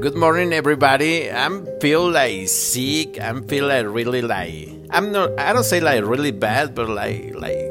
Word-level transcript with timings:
Good 0.00 0.16
morning, 0.16 0.54
everybody. 0.54 1.30
I'm 1.30 1.68
feel 1.78 2.10
like 2.10 2.48
sick. 2.48 3.20
I'm 3.20 3.44
feel 3.46 3.68
like 3.68 3.84
really 3.84 4.22
like 4.22 4.72
I'm 4.88 5.12
not. 5.12 5.38
I 5.38 5.52
don't 5.52 5.62
say 5.62 5.80
like 5.80 6.02
really 6.08 6.32
bad, 6.32 6.74
but 6.74 6.88
like 6.88 7.36
like 7.36 7.68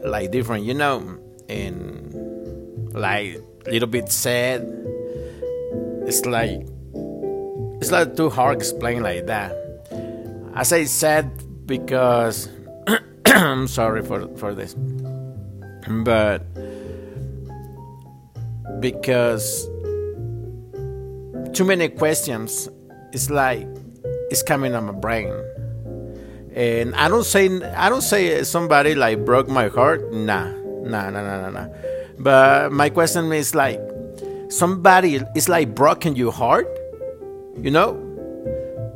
like 0.00 0.30
different, 0.30 0.64
you 0.64 0.72
know, 0.72 1.20
and 1.46 2.96
like 2.96 3.36
a 3.66 3.70
little 3.70 3.86
bit 3.86 4.10
sad. 4.10 4.64
It's 6.08 6.24
like 6.24 6.64
it's 7.84 7.92
like 7.92 8.16
too 8.16 8.30
hard 8.30 8.56
to 8.56 8.64
explain 8.64 9.02
like 9.02 9.26
that. 9.26 9.52
I 10.54 10.62
say 10.62 10.86
sad 10.86 11.28
because 11.66 12.48
I'm 13.26 13.68
sorry 13.68 14.00
for 14.08 14.24
for 14.38 14.54
this, 14.54 14.72
but 15.84 16.48
because 18.80 19.68
too 21.52 21.64
many 21.64 21.88
questions 21.88 22.68
it's 23.12 23.30
like 23.30 23.66
it's 24.30 24.42
coming 24.42 24.74
on 24.74 24.84
my 24.86 24.92
brain. 24.92 25.32
And 26.54 26.94
i 26.96 27.08
don't 27.08 27.24
say 27.24 27.46
i 27.74 27.88
don't 27.88 28.02
say 28.02 28.42
somebody 28.42 28.94
like 28.94 29.24
broke 29.24 29.48
my 29.48 29.68
heart. 29.68 30.12
Nah 30.12 30.50
nah 30.82 31.10
nah 31.10 31.22
nah 31.22 31.40
nah, 31.42 31.50
nah. 31.50 31.68
but 32.18 32.72
my 32.72 32.88
question 32.88 33.32
is 33.32 33.54
like 33.54 33.80
somebody 34.48 35.20
is 35.36 35.48
like 35.48 35.74
broken 35.74 36.16
your 36.16 36.32
heart 36.32 36.66
you 37.58 37.70
know? 37.70 37.94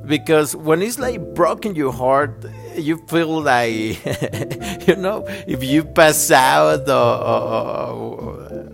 Because 0.07 0.55
when 0.55 0.83
it's 0.83 0.99
like 0.99 1.35
broken 1.35 1.75
your 1.75 1.93
heart 1.93 2.45
you 2.77 2.99
feel 3.09 3.41
like 3.41 4.05
you 4.87 4.97
know 4.97 5.25
if 5.47 5.63
you 5.63 5.85
pass 5.85 6.31
out 6.31 6.89
or, 6.89 6.93
or, 6.93 8.21
or, 8.21 8.69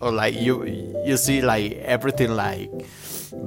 or 0.00 0.10
like 0.10 0.34
you 0.34 0.64
you 1.06 1.16
see 1.16 1.40
like 1.40 1.72
everything 1.84 2.32
like 2.32 2.68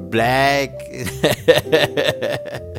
black. 0.09 0.71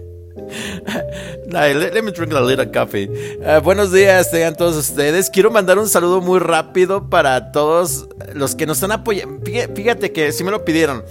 let, 1.46 2.04
me 2.04 2.12
drink 2.12 2.32
a 2.32 2.40
little 2.40 2.66
coffee. 2.66 3.08
Uh, 3.40 3.60
buenos 3.60 3.92
días, 3.92 4.30
tengan 4.30 4.56
todos 4.56 4.76
ustedes. 4.76 5.30
Quiero 5.30 5.50
mandar 5.50 5.78
un 5.78 5.88
saludo 5.88 6.20
muy 6.20 6.38
rápido 6.38 7.08
para 7.08 7.52
todos 7.52 8.08
los 8.34 8.54
que 8.54 8.66
nos 8.66 8.78
están 8.78 8.92
apoyando. 8.92 9.40
Fíjate 9.44 10.12
que 10.12 10.32
si 10.32 10.44
me 10.44 10.50
lo 10.50 10.64
pidieron. 10.64 11.04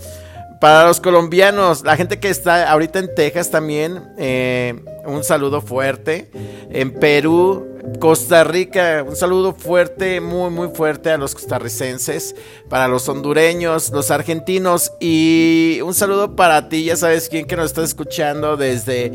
Para 0.61 0.85
los 0.85 1.01
colombianos, 1.01 1.83
la 1.83 1.97
gente 1.97 2.19
que 2.19 2.29
está 2.29 2.69
ahorita 2.71 2.99
en 2.99 3.15
Texas 3.15 3.49
también, 3.49 3.99
eh, 4.19 4.79
un 5.05 5.23
saludo 5.23 5.59
fuerte. 5.59 6.29
En 6.69 6.93
Perú, 6.93 7.67
Costa 7.99 8.43
Rica, 8.43 9.03
un 9.03 9.15
saludo 9.15 9.55
fuerte, 9.55 10.21
muy, 10.21 10.51
muy 10.51 10.67
fuerte 10.67 11.09
a 11.09 11.17
los 11.17 11.33
costarricenses, 11.33 12.35
para 12.69 12.87
los 12.87 13.09
hondureños, 13.09 13.89
los 13.89 14.11
argentinos 14.11 14.91
y 14.99 15.79
un 15.83 15.95
saludo 15.95 16.35
para 16.35 16.69
ti, 16.69 16.83
ya 16.83 16.95
sabes 16.95 17.27
quién 17.27 17.47
que 17.47 17.55
nos 17.55 17.65
está 17.65 17.83
escuchando 17.83 18.55
desde 18.55 19.11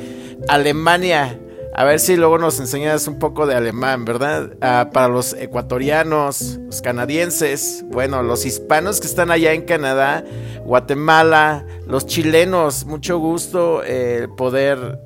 Alemania. 0.48 1.38
A 1.78 1.84
ver 1.84 2.00
si 2.00 2.16
luego 2.16 2.38
nos 2.38 2.58
enseñas 2.58 3.06
un 3.06 3.18
poco 3.18 3.46
de 3.46 3.54
alemán, 3.54 4.06
¿verdad? 4.06 4.56
Ah, 4.62 4.88
para 4.94 5.08
los 5.08 5.34
ecuatorianos, 5.34 6.58
los 6.64 6.80
canadienses, 6.80 7.84
bueno, 7.88 8.22
los 8.22 8.46
hispanos 8.46 8.98
que 8.98 9.06
están 9.06 9.30
allá 9.30 9.52
en 9.52 9.60
Canadá, 9.66 10.24
Guatemala, 10.64 11.66
los 11.86 12.06
chilenos, 12.06 12.86
mucho 12.86 13.18
gusto 13.18 13.82
eh, 13.84 14.26
poder, 14.38 14.98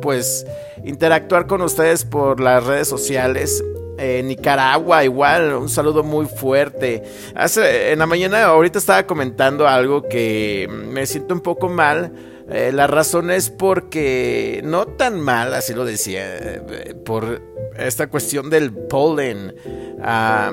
pues, 0.00 0.46
interactuar 0.84 1.48
con 1.48 1.60
ustedes 1.60 2.04
por 2.04 2.38
las 2.38 2.64
redes 2.64 2.86
sociales. 2.86 3.60
Eh, 3.98 4.22
Nicaragua, 4.24 5.02
igual, 5.02 5.54
un 5.54 5.68
saludo 5.68 6.04
muy 6.04 6.26
fuerte. 6.26 7.02
Hace, 7.34 7.90
en 7.90 7.98
la 7.98 8.06
mañana, 8.06 8.44
ahorita 8.44 8.78
estaba 8.78 9.08
comentando 9.08 9.66
algo 9.66 10.08
que 10.08 10.68
me 10.70 11.04
siento 11.04 11.34
un 11.34 11.40
poco 11.40 11.68
mal 11.68 12.12
eh, 12.48 12.70
la 12.72 12.86
razón 12.86 13.30
es 13.30 13.50
porque 13.50 14.60
no 14.64 14.86
tan 14.86 15.20
mal, 15.20 15.54
así 15.54 15.74
lo 15.74 15.84
decía, 15.84 16.22
eh, 16.24 16.94
por 17.04 17.42
esta 17.76 18.08
cuestión 18.08 18.50
del 18.50 18.72
polen. 18.72 19.54
Ah, 20.02 20.52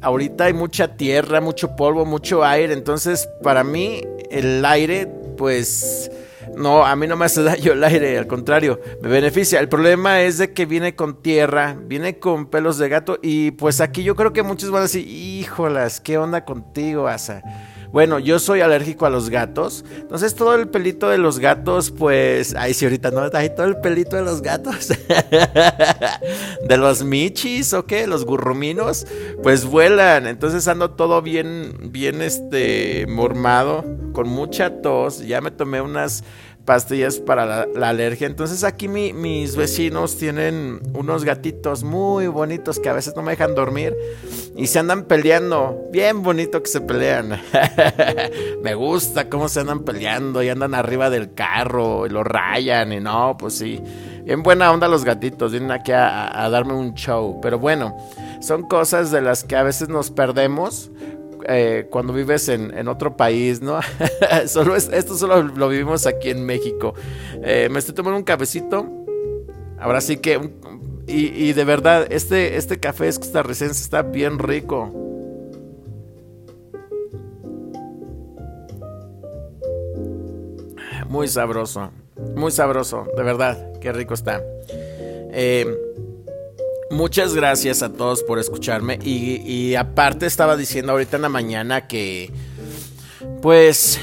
ahorita 0.00 0.44
hay 0.44 0.52
mucha 0.52 0.96
tierra, 0.96 1.40
mucho 1.40 1.76
polvo, 1.76 2.04
mucho 2.04 2.44
aire, 2.44 2.72
entonces 2.72 3.28
para 3.42 3.64
mí 3.64 4.02
el 4.30 4.64
aire, 4.64 5.06
pues... 5.36 6.10
No, 6.56 6.84
a 6.84 6.96
mí 6.96 7.06
no 7.06 7.16
me 7.16 7.26
hace 7.26 7.42
daño 7.44 7.72
el 7.72 7.84
aire, 7.84 8.18
al 8.18 8.26
contrario, 8.26 8.80
me 9.00 9.08
beneficia. 9.08 9.60
El 9.60 9.68
problema 9.68 10.22
es 10.22 10.38
de 10.38 10.52
que 10.52 10.66
viene 10.66 10.96
con 10.96 11.22
tierra, 11.22 11.76
viene 11.80 12.18
con 12.18 12.46
pelos 12.46 12.78
de 12.78 12.88
gato 12.88 13.18
y 13.22 13.52
pues 13.52 13.80
aquí 13.80 14.02
yo 14.02 14.16
creo 14.16 14.32
que 14.32 14.42
muchos 14.42 14.70
van 14.70 14.80
a 14.80 14.82
decir, 14.84 15.06
híjolas, 15.06 16.00
¿qué 16.00 16.18
onda 16.18 16.44
contigo, 16.44 17.06
Asa? 17.06 17.42
Bueno, 17.92 18.18
yo 18.18 18.38
soy 18.38 18.60
alérgico 18.60 19.06
a 19.06 19.10
los 19.10 19.30
gatos. 19.30 19.84
Entonces 19.96 20.34
todo 20.34 20.54
el 20.54 20.68
pelito 20.68 21.08
de 21.08 21.18
los 21.18 21.38
gatos, 21.38 21.90
pues... 21.90 22.54
Ay, 22.54 22.74
sí, 22.74 22.84
ahorita 22.84 23.10
no, 23.10 23.28
ahí 23.32 23.50
todo 23.54 23.66
el 23.66 23.78
pelito 23.78 24.16
de 24.16 24.22
los 24.22 24.42
gatos. 24.42 24.88
de 26.68 26.76
los 26.76 27.02
michis, 27.02 27.72
¿o 27.72 27.86
qué? 27.86 28.06
Los 28.06 28.24
gurruminos, 28.24 29.06
pues 29.42 29.64
vuelan. 29.64 30.26
Entonces 30.26 30.68
ando 30.68 30.90
todo 30.90 31.22
bien, 31.22 31.90
bien, 31.90 32.20
este, 32.20 33.06
mormado, 33.08 33.84
con 34.12 34.28
mucha 34.28 34.82
tos. 34.82 35.26
Ya 35.26 35.40
me 35.40 35.50
tomé 35.50 35.80
unas 35.80 36.24
pastillas 36.68 37.18
para 37.18 37.66
la, 37.66 37.88
alergia. 37.88 38.26
Entonces 38.26 38.62
aquí 38.62 38.88
mis 38.88 39.56
vecinos 39.56 40.18
tienen 40.18 40.80
unos 40.92 41.24
gatitos 41.24 41.82
muy 41.82 42.26
bonitos 42.26 42.78
que 42.78 42.90
a 42.90 42.92
veces 42.92 43.16
no 43.16 43.22
me 43.22 43.30
dejan 43.30 43.54
dormir 43.54 43.96
y 44.54 44.66
se 44.66 44.78
andan 44.78 45.04
peleando. 45.04 45.88
Bien 45.90 46.22
bonito 46.22 46.62
que 46.62 46.68
se 46.68 46.82
pelean. 46.82 47.40
me 48.62 48.74
gusta 48.74 49.30
cómo 49.30 49.48
se 49.48 49.60
andan 49.60 49.82
peleando 49.82 50.42
y 50.42 50.50
andan 50.50 50.74
arriba 50.74 51.08
del 51.08 51.32
carro 51.32 52.04
y 52.04 52.10
lo 52.10 52.22
rayan 52.22 52.92
y 52.92 53.00
no, 53.00 53.34
pues 53.38 53.54
sí. 53.54 53.80
Bien 54.24 54.42
buena 54.42 54.70
onda 54.70 54.88
los 54.88 55.06
gatitos, 55.06 55.52
vienen 55.52 55.70
aquí 55.70 55.92
a 55.92 56.46
darme 56.50 56.74
un 56.74 56.92
show. 56.92 57.40
Pero 57.40 57.58
bueno, 57.58 57.96
son 58.42 58.68
cosas 58.68 59.10
de 59.10 59.22
las 59.22 59.42
que 59.42 59.56
a 59.56 59.62
veces 59.62 59.88
nos 59.88 60.10
perdemos 60.10 60.90
eh, 61.46 61.86
cuando 61.90 62.12
vives 62.12 62.48
en, 62.48 62.88
otro 62.88 63.16
país, 63.16 63.60
¿no? 63.60 63.80
solo 64.46 64.76
esto 64.76 65.16
solo 65.16 65.42
lo 65.42 65.68
vivimos 65.68 66.06
aquí 66.06 66.30
en 66.30 66.44
México. 66.44 66.94
Eh, 67.42 67.68
me 67.70 67.78
estoy 67.78 67.94
tomando 67.94 68.18
un 68.18 68.24
cafecito. 68.24 68.86
Ahora 69.78 70.00
sí 70.00 70.16
que... 70.16 70.50
y, 71.06 71.52
de 71.52 71.64
verdad, 71.64 72.06
este, 72.10 72.56
este 72.56 72.80
café 72.80 73.08
es 73.08 73.18
costarricense, 73.18 73.82
está 73.82 74.02
bien 74.02 74.38
rico. 74.38 74.92
Muy 81.08 81.26
sabroso. 81.28 81.90
Muy 82.36 82.50
sabroso, 82.50 83.06
de 83.16 83.22
verdad. 83.22 83.72
Qué 83.80 83.92
rico 83.92 84.14
está. 84.14 84.42
Eh, 85.32 85.66
Muchas 86.90 87.34
gracias 87.34 87.82
a 87.82 87.92
todos 87.92 88.22
por 88.22 88.38
escucharme. 88.38 88.98
Y, 89.02 89.74
aparte 89.74 90.26
estaba 90.26 90.56
diciendo 90.56 90.92
ahorita 90.92 91.16
en 91.16 91.22
la 91.22 91.28
mañana 91.28 91.86
que... 91.86 92.32
Pues... 93.42 94.00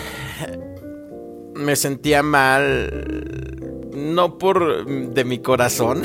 Me 1.56 1.76
sentía 1.78 2.22
mal. 2.22 3.90
No 3.94 4.38
por 4.38 4.86
de 4.86 5.24
mi 5.24 5.40
corazón. 5.40 6.04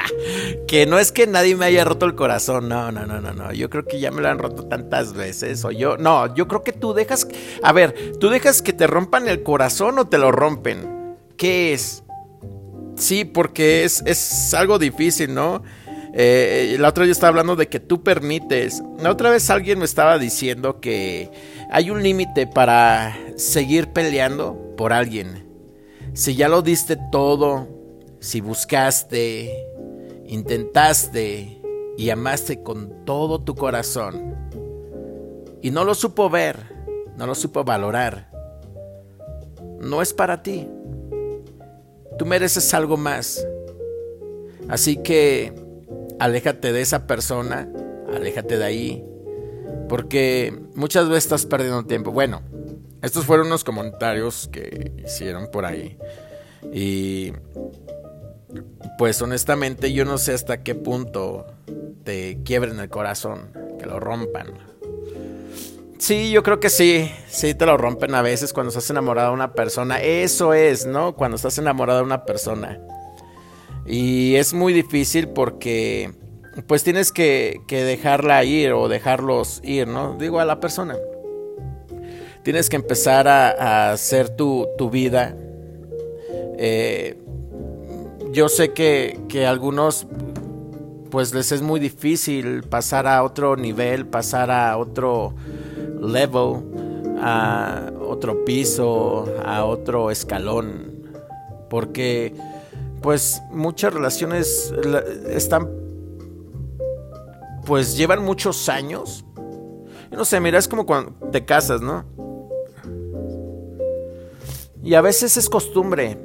que 0.66 0.86
no 0.86 0.98
es 0.98 1.12
que 1.12 1.26
nadie 1.26 1.54
me 1.56 1.66
haya 1.66 1.84
roto 1.84 2.06
el 2.06 2.14
corazón. 2.14 2.70
No, 2.70 2.90
no, 2.90 3.06
no, 3.06 3.20
no, 3.20 3.34
no. 3.34 3.52
Yo 3.52 3.68
creo 3.68 3.84
que 3.84 4.00
ya 4.00 4.10
me 4.10 4.22
lo 4.22 4.28
han 4.28 4.38
roto 4.38 4.64
tantas 4.64 5.12
veces. 5.12 5.62
O 5.66 5.70
yo. 5.70 5.98
No, 5.98 6.34
yo 6.34 6.48
creo 6.48 6.64
que 6.64 6.72
tú 6.72 6.94
dejas. 6.94 7.28
A 7.62 7.72
ver, 7.72 8.12
¿tú 8.18 8.30
dejas 8.30 8.62
que 8.62 8.72
te 8.72 8.86
rompan 8.86 9.28
el 9.28 9.42
corazón 9.42 9.98
o 9.98 10.08
te 10.08 10.16
lo 10.16 10.32
rompen? 10.32 11.16
¿Qué 11.36 11.74
es? 11.74 12.02
Sí, 12.96 13.26
porque 13.26 13.84
es, 13.84 14.02
es 14.06 14.54
algo 14.54 14.78
difícil, 14.78 15.34
¿no? 15.34 15.62
Eh, 16.12 16.76
la 16.78 16.88
otra 16.88 17.04
yo 17.04 17.12
estaba 17.12 17.28
hablando 17.28 17.56
de 17.56 17.68
que 17.68 17.80
tú 17.80 18.02
permites. 18.02 18.82
La 19.00 19.10
otra 19.10 19.30
vez 19.30 19.50
alguien 19.50 19.78
me 19.78 19.84
estaba 19.84 20.18
diciendo 20.18 20.80
que 20.80 21.30
hay 21.70 21.90
un 21.90 22.02
límite 22.02 22.46
para 22.46 23.16
seguir 23.36 23.88
peleando 23.88 24.74
por 24.76 24.92
alguien. 24.92 25.46
Si 26.14 26.34
ya 26.34 26.48
lo 26.48 26.62
diste 26.62 26.96
todo, 27.12 27.68
si 28.20 28.40
buscaste, 28.40 29.66
intentaste 30.26 31.60
y 31.96 32.10
amaste 32.10 32.62
con 32.62 33.04
todo 33.04 33.40
tu 33.40 33.54
corazón 33.54 34.36
y 35.60 35.70
no 35.70 35.84
lo 35.84 35.94
supo 35.94 36.30
ver, 36.30 36.56
no 37.16 37.26
lo 37.26 37.34
supo 37.34 37.64
valorar, 37.64 38.30
no 39.80 40.02
es 40.02 40.12
para 40.12 40.42
ti. 40.42 40.68
Tú 42.18 42.26
mereces 42.26 42.72
algo 42.74 42.96
más. 42.96 43.46
Así 44.68 44.96
que 44.96 45.52
aléjate 46.18 46.72
de 46.72 46.80
esa 46.80 47.06
persona, 47.06 47.68
aléjate 48.14 48.58
de 48.58 48.64
ahí, 48.64 49.04
porque 49.88 50.58
muchas 50.74 51.08
veces 51.08 51.24
estás 51.24 51.46
perdiendo 51.46 51.84
tiempo. 51.84 52.12
Bueno, 52.12 52.42
estos 53.02 53.24
fueron 53.24 53.46
unos 53.46 53.64
comentarios 53.64 54.48
que 54.52 54.92
hicieron 55.04 55.50
por 55.50 55.64
ahí. 55.64 55.98
Y 56.72 57.32
pues 58.98 59.22
honestamente 59.22 59.92
yo 59.92 60.04
no 60.04 60.18
sé 60.18 60.32
hasta 60.32 60.62
qué 60.62 60.74
punto 60.74 61.46
te 62.04 62.42
quiebren 62.44 62.80
el 62.80 62.88
corazón, 62.88 63.52
que 63.78 63.86
lo 63.86 64.00
rompan. 64.00 64.48
Sí, 65.98 66.30
yo 66.30 66.42
creo 66.42 66.60
que 66.60 66.70
sí. 66.70 67.10
Sí, 67.28 67.54
te 67.54 67.66
lo 67.66 67.76
rompen 67.76 68.14
a 68.14 68.22
veces 68.22 68.52
cuando 68.52 68.68
estás 68.68 68.88
enamorado 68.90 69.28
de 69.28 69.34
una 69.34 69.52
persona. 69.52 70.00
Eso 70.00 70.54
es, 70.54 70.86
¿no? 70.86 71.14
Cuando 71.16 71.36
estás 71.36 71.58
enamorado 71.58 71.98
de 71.98 72.04
una 72.04 72.24
persona. 72.24 72.80
Y 73.88 74.36
es 74.36 74.52
muy 74.52 74.72
difícil 74.72 75.28
porque 75.28 76.12
pues 76.66 76.84
tienes 76.84 77.12
que, 77.12 77.60
dejarla 77.68 78.44
ir 78.44 78.72
o 78.72 78.88
dejarlos 78.88 79.60
ir, 79.64 79.88
¿no? 79.88 80.16
Digo 80.18 80.40
a 80.40 80.44
la 80.44 80.60
persona. 80.60 80.96
Tienes 82.42 82.68
que 82.68 82.76
empezar 82.76 83.28
a, 83.28 83.92
hacer 83.92 84.30
tu, 84.30 84.66
vida. 84.90 85.34
Eh, 86.58 87.16
yo 88.32 88.48
sé 88.48 88.72
que, 88.72 89.20
que 89.28 89.46
a 89.46 89.50
algunos 89.50 90.06
pues 91.10 91.32
les 91.32 91.52
es 91.52 91.62
muy 91.62 91.80
difícil 91.80 92.64
pasar 92.64 93.06
a 93.06 93.22
otro 93.22 93.56
nivel, 93.56 94.06
pasar 94.06 94.50
a 94.50 94.76
otro 94.76 95.34
level, 96.00 96.62
a 97.20 97.90
otro 97.98 98.44
piso, 98.44 99.26
a 99.44 99.64
otro 99.64 100.10
escalón, 100.10 101.08
porque 101.70 102.34
pues 103.00 103.42
muchas 103.50 103.94
relaciones 103.94 104.72
están 105.28 105.68
pues 107.68 107.98
llevan 107.98 108.24
muchos 108.24 108.70
años. 108.70 109.26
no 110.10 110.24
sé, 110.24 110.40
mira, 110.40 110.58
es 110.58 110.66
como 110.66 110.86
cuando 110.86 111.12
te 111.30 111.44
casas, 111.44 111.82
¿no? 111.82 112.04
Y 114.82 114.94
a 114.94 115.02
veces 115.02 115.36
es 115.36 115.50
costumbre, 115.50 116.16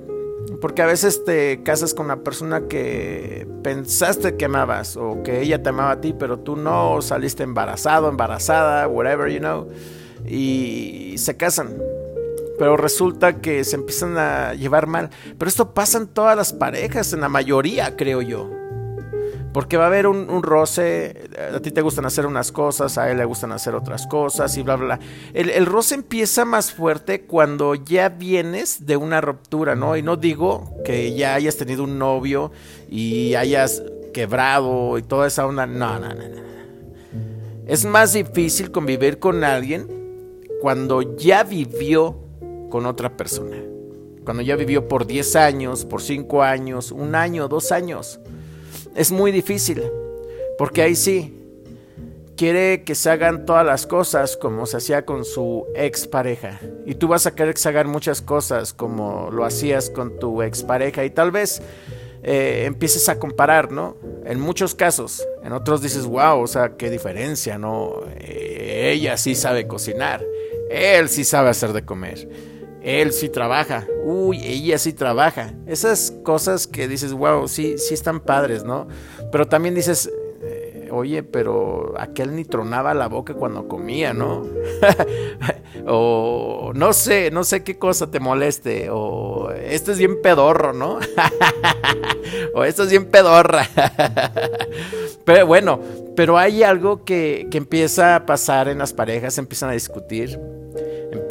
porque 0.62 0.81
a 0.81 0.86
veces 0.86 1.25
te 1.25 1.62
casas 1.64 1.94
con 1.94 2.06
una 2.06 2.24
persona 2.24 2.70
que 2.70 3.46
pensaste 3.62 4.38
que 4.38 4.46
amabas 4.46 4.96
o 4.96 5.22
que 5.22 5.42
ella 5.42 5.62
te 5.62 5.68
amaba 5.68 5.92
a 5.92 6.02
ti, 6.02 6.16
pero 6.18 6.40
tú 6.40 6.56
no 6.56 7.02
saliste 7.02 7.44
embarazado, 7.44 8.08
embarazada, 8.08 8.88
whatever, 8.88 9.30
you 9.30 9.40
know, 9.40 9.68
y 10.26 11.16
se 11.18 11.36
casan. 11.36 11.78
Pero 12.63 12.77
resulta 12.77 13.42
que 13.42 13.65
se 13.65 13.75
empiezan 13.75 14.18
a 14.18 14.54
llevar 14.54 14.88
mal. 14.88 15.10
Pero 15.38 15.50
esto 15.50 15.74
pasa 15.74 15.98
en 15.98 16.07
todas 16.07 16.38
las 16.38 16.54
parejas, 16.54 17.12
en 17.12 17.19
la 17.19 17.27
mayoría, 17.27 17.98
creo 17.98 18.21
yo. 18.21 18.50
Porque 19.51 19.75
va 19.75 19.83
a 19.83 19.88
haber 19.88 20.07
un, 20.07 20.42
roce, 20.42 21.30
a 21.54 21.60
ti 21.60 21.71
te 21.71 21.81
gustan 21.81 22.06
hacer 22.06 22.25
unas 22.25 22.54
cosas, 22.54 22.98
a 22.98 23.12
él 23.12 23.18
le 23.18 23.25
gustan 23.25 23.51
hacer 23.51 23.75
otras 23.75 24.07
cosas 24.07 24.56
y 24.56 24.62
bla, 24.62 24.77
bla, 24.77 24.86
bla. 24.86 25.00
El, 25.33 25.50
el, 25.50 25.65
roce 25.65 25.95
empieza 25.95 26.45
más 26.45 26.71
fuerte 26.71 27.24
cuando 27.24 27.75
ya 27.75 28.07
vienes 28.07 28.86
de 28.86 28.95
una 28.95 29.19
ruptura, 29.19 29.75
¿no? 29.75 29.98
Y 29.98 30.01
no 30.01 30.16
digo 30.16 30.74
que 30.86 31.13
ya 31.16 31.33
hayas 31.33 31.57
tenido 31.57 31.83
un 31.83 32.00
novio 32.00 32.54
y 32.89 33.36
hayas 33.36 33.83
quebrado 34.13 34.98
y 34.98 35.01
toda 35.01 35.27
esa 35.27 35.45
onda. 35.45 35.68
No, 35.68 36.00
no, 36.00 36.13
no, 36.13 36.30
no. 36.30 36.44
Es 37.68 37.83
más 37.83 38.13
difícil 38.13 38.71
convivir 38.71 39.19
con 39.19 39.44
alguien 39.44 39.86
cuando 40.62 41.01
ya 41.18 41.44
vivió 41.44 42.23
con 42.74 42.88
otra 42.88 43.16
persona. 43.16 43.58
Cuando 44.25 44.42
ya 44.42 44.56
vivió 44.56 44.88
por 44.88 45.06
10 45.06 45.36
años, 45.36 45.86
por 45.86 46.02
5 46.02 46.42
años, 46.42 46.92
un 46.92 47.14
año, 47.14 47.48
dos 47.48 47.72
años 47.72 48.20
es 48.96 49.12
muy 49.12 49.31
difícil, 49.31 49.84
porque 50.58 50.81
ahí 50.81 50.96
sí, 50.96 51.40
quiere 52.36 52.84
que 52.84 52.96
se 52.96 53.12
hagan 53.12 53.46
todas 53.46 53.64
las 53.64 53.86
cosas 53.86 54.38
como 54.38 54.66
se 54.66 54.78
hacía 54.78 55.06
con 55.06 55.24
su 55.24 55.68
expareja. 55.75 56.60
Y 56.88 56.96
tú 56.96 57.08
vas 57.08 57.28
a 57.28 57.36
querer 57.36 57.54
que 57.54 57.60
se 57.60 57.70
hagan 57.70 57.90
muchas 57.90 58.24
cosas 58.24 58.74
como 58.74 59.30
lo 59.30 59.46
hacías 59.46 59.92
con 59.92 60.18
tu 60.18 60.42
expareja 60.42 61.06
y 61.06 61.12
tal 61.12 61.30
vez 61.30 61.62
eh, 62.24 62.64
empieces 62.66 63.08
a 63.08 63.19
comparar, 63.19 63.72
¿no? 63.72 63.98
En 64.26 64.40
muchos 64.40 64.74
casos, 64.74 65.24
en 65.44 65.52
otros 65.54 65.84
dices, 65.84 66.08
wow, 66.08 66.40
o 66.40 66.48
sea, 66.48 66.76
qué 66.76 66.90
diferencia, 66.90 67.60
¿no? 67.60 68.02
Eh, 68.18 68.94
ella 68.96 69.16
sí 69.18 69.36
sabe 69.36 69.68
cocinar, 69.68 70.26
él 70.72 71.08
sí 71.08 71.24
sabe 71.24 71.50
hacer 71.50 71.72
de 71.72 71.86
comer 71.86 72.53
él 72.83 73.13
sí 73.13 73.30
trabaja, 73.30 73.88
uy, 74.03 74.41
ella 74.44 74.77
sí 74.77 74.91
trabaja. 74.91 75.53
Esas 75.65 76.12
cosas 76.24 76.68
que 76.68 76.88
dices, 76.88 77.13
wow, 77.13 77.47
sí, 77.47 77.77
sí 77.77 77.94
están 77.94 78.19
padres, 78.19 78.65
¿no? 78.65 78.88
Pero 79.31 79.47
también 79.47 79.74
dices, 79.74 80.12
eh, 80.41 80.89
oye, 80.91 81.24
pero 81.24 81.94
aquel 81.97 82.35
ni 82.35 82.44
tronaba 82.44 82.94
la 82.94 83.07
boca 83.07 83.35
cuando 83.35 83.69
comía, 83.69 84.13
¿no? 84.13 84.45
o 85.88 86.74
no 86.75 86.91
sé, 86.91 87.31
no 87.31 87.45
sé 87.45 87.63
qué 87.63 87.77
cosa 87.77 88.12
te 88.12 88.19
moleste, 88.19 88.89
o 88.91 89.50
esto 89.51 89.94
es 89.94 89.97
bien 89.97 90.21
pedorro, 90.21 90.74
¿no? 90.74 91.00
o 92.53 92.65
esto 92.65 92.83
es 92.83 92.89
bien 92.89 93.06
pedorra. 93.06 93.65
pero 95.24 95.47
bueno, 95.47 95.80
pero 96.18 96.38
hay 96.38 96.63
algo 96.63 97.06
que, 97.06 97.47
que 97.50 97.57
empieza 97.57 98.18
a 98.18 98.25
pasar 98.25 98.68
en 98.68 98.80
las 98.80 98.91
parejas, 98.91 99.38
empiezan 99.38 99.69
a 99.69 99.74
discutir 99.74 100.38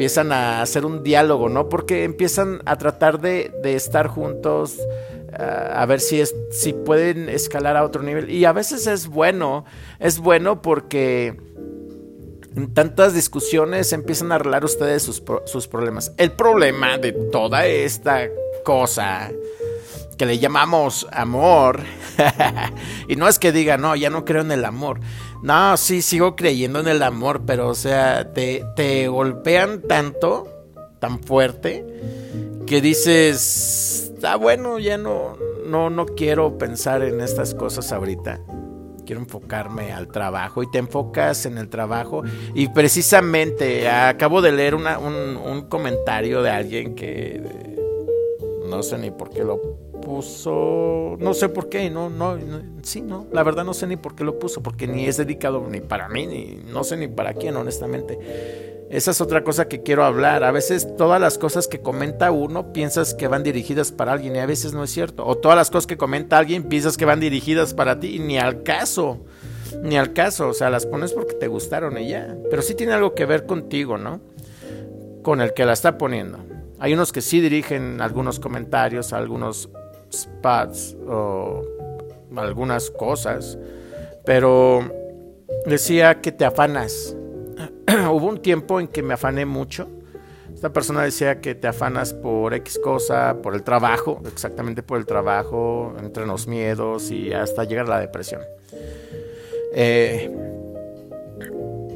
empiezan 0.02 0.32
a 0.32 0.62
hacer 0.62 0.84
un 0.84 1.04
diálogo, 1.04 1.48
¿no? 1.48 1.68
Porque 1.68 2.02
empiezan 2.02 2.60
a 2.64 2.76
tratar 2.76 3.20
de, 3.20 3.52
estar 3.62 4.08
juntos, 4.08 4.80
a 5.38 5.86
ver 5.86 6.00
si, 6.00 6.20
es, 6.20 6.34
si 6.50 6.72
pueden 6.72 7.28
escalar 7.28 7.76
a 7.76 7.84
otro 7.84 8.02
nivel. 8.02 8.28
Y 8.28 8.44
a 8.44 8.50
veces 8.50 8.88
es 8.88 9.06
bueno, 9.06 9.64
es 10.00 10.18
bueno 10.18 10.60
porque 10.60 11.36
en 12.56 12.74
tantas 12.74 13.14
discusiones 13.14 13.92
empiezan 13.92 14.32
a 14.32 14.34
arreglar 14.34 14.64
ustedes 14.64 15.04
sus, 15.04 15.22
sus 15.44 15.68
problemas. 15.68 16.12
El 16.16 16.32
problema 16.32 16.98
de 16.98 17.12
toda 17.12 17.64
esta 17.66 18.28
cosa 18.64 19.30
que 20.22 20.26
le 20.26 20.38
llamamos 20.38 21.08
amor, 21.10 21.80
y 23.08 23.16
no 23.16 23.26
es 23.26 23.40
que 23.40 23.50
diga, 23.50 23.76
no, 23.76 23.96
ya 23.96 24.08
no 24.08 24.24
creo 24.24 24.42
en 24.42 24.52
el 24.52 24.64
amor. 24.64 25.00
No, 25.42 25.76
sí, 25.76 26.00
sigo 26.00 26.36
creyendo 26.36 26.78
en 26.78 26.86
el 26.86 27.02
amor, 27.02 27.42
pero 27.44 27.68
o 27.68 27.74
sea, 27.74 28.32
te, 28.32 28.64
te 28.76 29.08
golpean 29.08 29.82
tanto, 29.82 30.46
tan 31.00 31.20
fuerte, 31.24 31.84
que 32.68 32.80
dices, 32.80 34.12
ah, 34.22 34.36
bueno, 34.36 34.78
ya 34.78 34.96
no, 34.96 35.36
no, 35.66 35.90
no 35.90 36.06
quiero 36.06 36.56
pensar 36.56 37.02
en 37.02 37.20
estas 37.20 37.52
cosas 37.52 37.90
ahorita. 37.90 38.38
Quiero 39.04 39.22
enfocarme 39.22 39.92
al 39.92 40.06
trabajo 40.06 40.62
y 40.62 40.70
te 40.70 40.78
enfocas 40.78 41.46
en 41.46 41.58
el 41.58 41.68
trabajo. 41.68 42.22
Y 42.54 42.68
precisamente 42.68 43.90
acabo 43.90 44.40
de 44.40 44.52
leer 44.52 44.76
un, 44.76 44.86
un 44.86 45.62
comentario 45.62 46.42
de 46.42 46.50
alguien 46.50 46.94
que 46.94 47.42
no 48.68 48.84
sé 48.84 48.98
ni 48.98 49.10
por 49.10 49.28
qué 49.28 49.42
lo 49.42 49.81
puso, 50.02 51.16
no 51.18 51.32
sé 51.32 51.48
por 51.48 51.70
qué, 51.70 51.88
no, 51.88 52.10
no, 52.10 52.38
sí, 52.82 53.00
no, 53.00 53.26
la 53.32 53.42
verdad 53.42 53.64
no 53.64 53.72
sé 53.72 53.86
ni 53.86 53.96
por 53.96 54.14
qué 54.14 54.24
lo 54.24 54.38
puso, 54.38 54.62
porque 54.62 54.86
ni 54.86 55.06
es 55.06 55.16
dedicado 55.16 55.66
ni 55.70 55.80
para 55.80 56.08
mí, 56.08 56.26
ni 56.26 56.60
no 56.70 56.84
sé 56.84 56.98
ni 56.98 57.08
para 57.08 57.32
quién, 57.32 57.56
honestamente. 57.56 58.18
Esa 58.92 59.12
es 59.12 59.22
otra 59.22 59.42
cosa 59.42 59.68
que 59.68 59.82
quiero 59.82 60.04
hablar. 60.04 60.44
A 60.44 60.50
veces 60.50 60.86
todas 60.98 61.18
las 61.18 61.38
cosas 61.38 61.66
que 61.66 61.80
comenta 61.80 62.30
uno 62.30 62.74
piensas 62.74 63.14
que 63.14 63.26
van 63.26 63.42
dirigidas 63.42 63.90
para 63.90 64.12
alguien 64.12 64.36
y 64.36 64.40
a 64.40 64.44
veces 64.44 64.74
no 64.74 64.84
es 64.84 64.90
cierto. 64.90 65.24
O 65.26 65.38
todas 65.38 65.56
las 65.56 65.70
cosas 65.70 65.86
que 65.86 65.96
comenta 65.96 66.36
alguien 66.36 66.64
piensas 66.64 66.98
que 66.98 67.06
van 67.06 67.18
dirigidas 67.18 67.72
para 67.72 68.00
ti 68.00 68.16
y 68.16 68.18
ni 68.18 68.38
al 68.38 68.64
caso. 68.64 69.24
Ni 69.82 69.96
al 69.96 70.12
caso. 70.12 70.48
O 70.48 70.52
sea, 70.52 70.68
las 70.68 70.84
pones 70.84 71.14
porque 71.14 71.32
te 71.32 71.48
gustaron 71.48 71.96
y 71.96 72.10
ya. 72.10 72.36
Pero 72.50 72.60
sí 72.60 72.74
tiene 72.74 72.92
algo 72.92 73.14
que 73.14 73.24
ver 73.24 73.46
contigo, 73.46 73.96
¿no? 73.96 74.20
Con 75.22 75.40
el 75.40 75.54
que 75.54 75.64
la 75.64 75.72
está 75.72 75.96
poniendo. 75.96 76.40
Hay 76.78 76.92
unos 76.92 77.12
que 77.12 77.22
sí 77.22 77.40
dirigen 77.40 78.02
algunos 78.02 78.40
comentarios, 78.40 79.14
algunos 79.14 79.70
spots 80.12 80.96
o 81.06 81.62
algunas 82.36 82.90
cosas, 82.90 83.58
pero 84.24 84.90
decía 85.66 86.20
que 86.20 86.32
te 86.32 86.44
afanas. 86.44 87.16
Hubo 88.10 88.26
un 88.26 88.40
tiempo 88.40 88.80
en 88.80 88.88
que 88.88 89.02
me 89.02 89.14
afané 89.14 89.44
mucho. 89.44 89.88
Esta 90.54 90.72
persona 90.72 91.02
decía 91.02 91.40
que 91.40 91.54
te 91.54 91.66
afanas 91.66 92.12
por 92.14 92.54
X 92.54 92.78
cosa, 92.78 93.36
por 93.42 93.54
el 93.54 93.62
trabajo, 93.62 94.20
exactamente 94.30 94.82
por 94.82 94.98
el 94.98 95.06
trabajo, 95.06 95.94
entre 95.98 96.24
los 96.26 96.46
miedos 96.46 97.10
y 97.10 97.32
hasta 97.32 97.64
llegar 97.64 97.86
a 97.86 97.90
la 97.90 98.00
depresión. 98.00 98.42
Eh, 99.74 100.30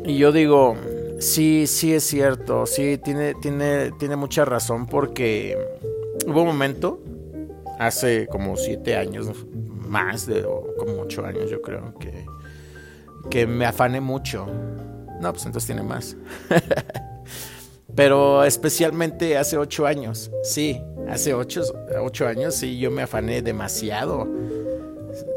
y 0.04 0.16
yo 0.16 0.32
digo, 0.32 0.76
sí, 1.20 1.66
sí 1.66 1.94
es 1.94 2.04
cierto, 2.04 2.66
sí, 2.66 2.98
tiene, 2.98 3.34
tiene, 3.34 3.92
tiene 3.98 4.16
mucha 4.16 4.44
razón 4.44 4.86
porque 4.86 5.56
hubo 6.26 6.40
un 6.40 6.46
momento 6.48 6.98
hace 7.78 8.26
como 8.26 8.56
siete 8.56 8.96
años, 8.96 9.28
más 9.54 10.26
de, 10.26 10.42
como 10.78 11.00
ocho 11.00 11.24
años 11.24 11.50
yo 11.50 11.62
creo, 11.62 11.94
que, 11.98 12.26
que 13.30 13.46
me 13.46 13.66
afané 13.66 14.00
mucho. 14.00 14.46
No, 15.20 15.32
pues 15.32 15.46
entonces 15.46 15.66
tiene 15.66 15.82
más. 15.82 16.16
Pero 17.94 18.44
especialmente 18.44 19.38
hace 19.38 19.56
ocho 19.56 19.86
años, 19.86 20.30
sí, 20.42 20.82
hace 21.08 21.32
ocho, 21.32 21.62
ocho 22.02 22.26
años 22.26 22.54
sí, 22.54 22.78
yo 22.78 22.90
me 22.90 23.02
afané 23.02 23.40
demasiado. 23.40 24.28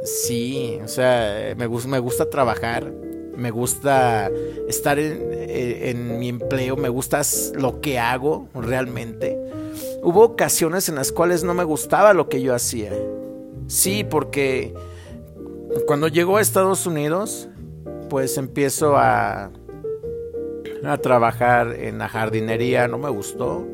Sí, 0.04 0.78
o 0.84 0.88
sea, 0.90 1.56
me, 1.56 1.66
gusta, 1.68 1.88
me 1.88 2.00
gusta 2.00 2.30
trabajar, 2.30 2.92
me 3.38 3.50
gusta 3.50 4.30
estar 4.68 5.00
en, 5.00 5.32
en 5.32 6.20
mi 6.20 6.28
empleo, 6.28 6.76
me 6.76 6.90
gusta 6.90 7.22
lo 7.54 7.80
que 7.80 7.98
hago 7.98 8.50
realmente 8.54 9.38
Hubo 10.02 10.24
ocasiones 10.24 10.90
en 10.90 10.96
las 10.96 11.12
cuales 11.12 11.44
no 11.44 11.54
me 11.54 11.64
gustaba 11.64 12.14
lo 12.14 12.30
que 12.30 12.42
yo 12.42 12.56
hacía. 12.56 12.92
Sí, 13.68 14.04
porque 14.04 14.74
cuando 15.86 16.08
llego 16.08 16.38
a 16.38 16.42
Estados 16.42 16.86
Unidos, 16.86 17.50
pues 18.10 18.38
empiezo 18.38 18.98
a, 18.98 19.52
a 20.84 20.98
trabajar 20.98 21.74
en 21.74 22.00
la 22.00 22.10
jardinería, 22.10 22.88
no 22.88 22.98
me 22.98 23.10
gustó, 23.10 23.68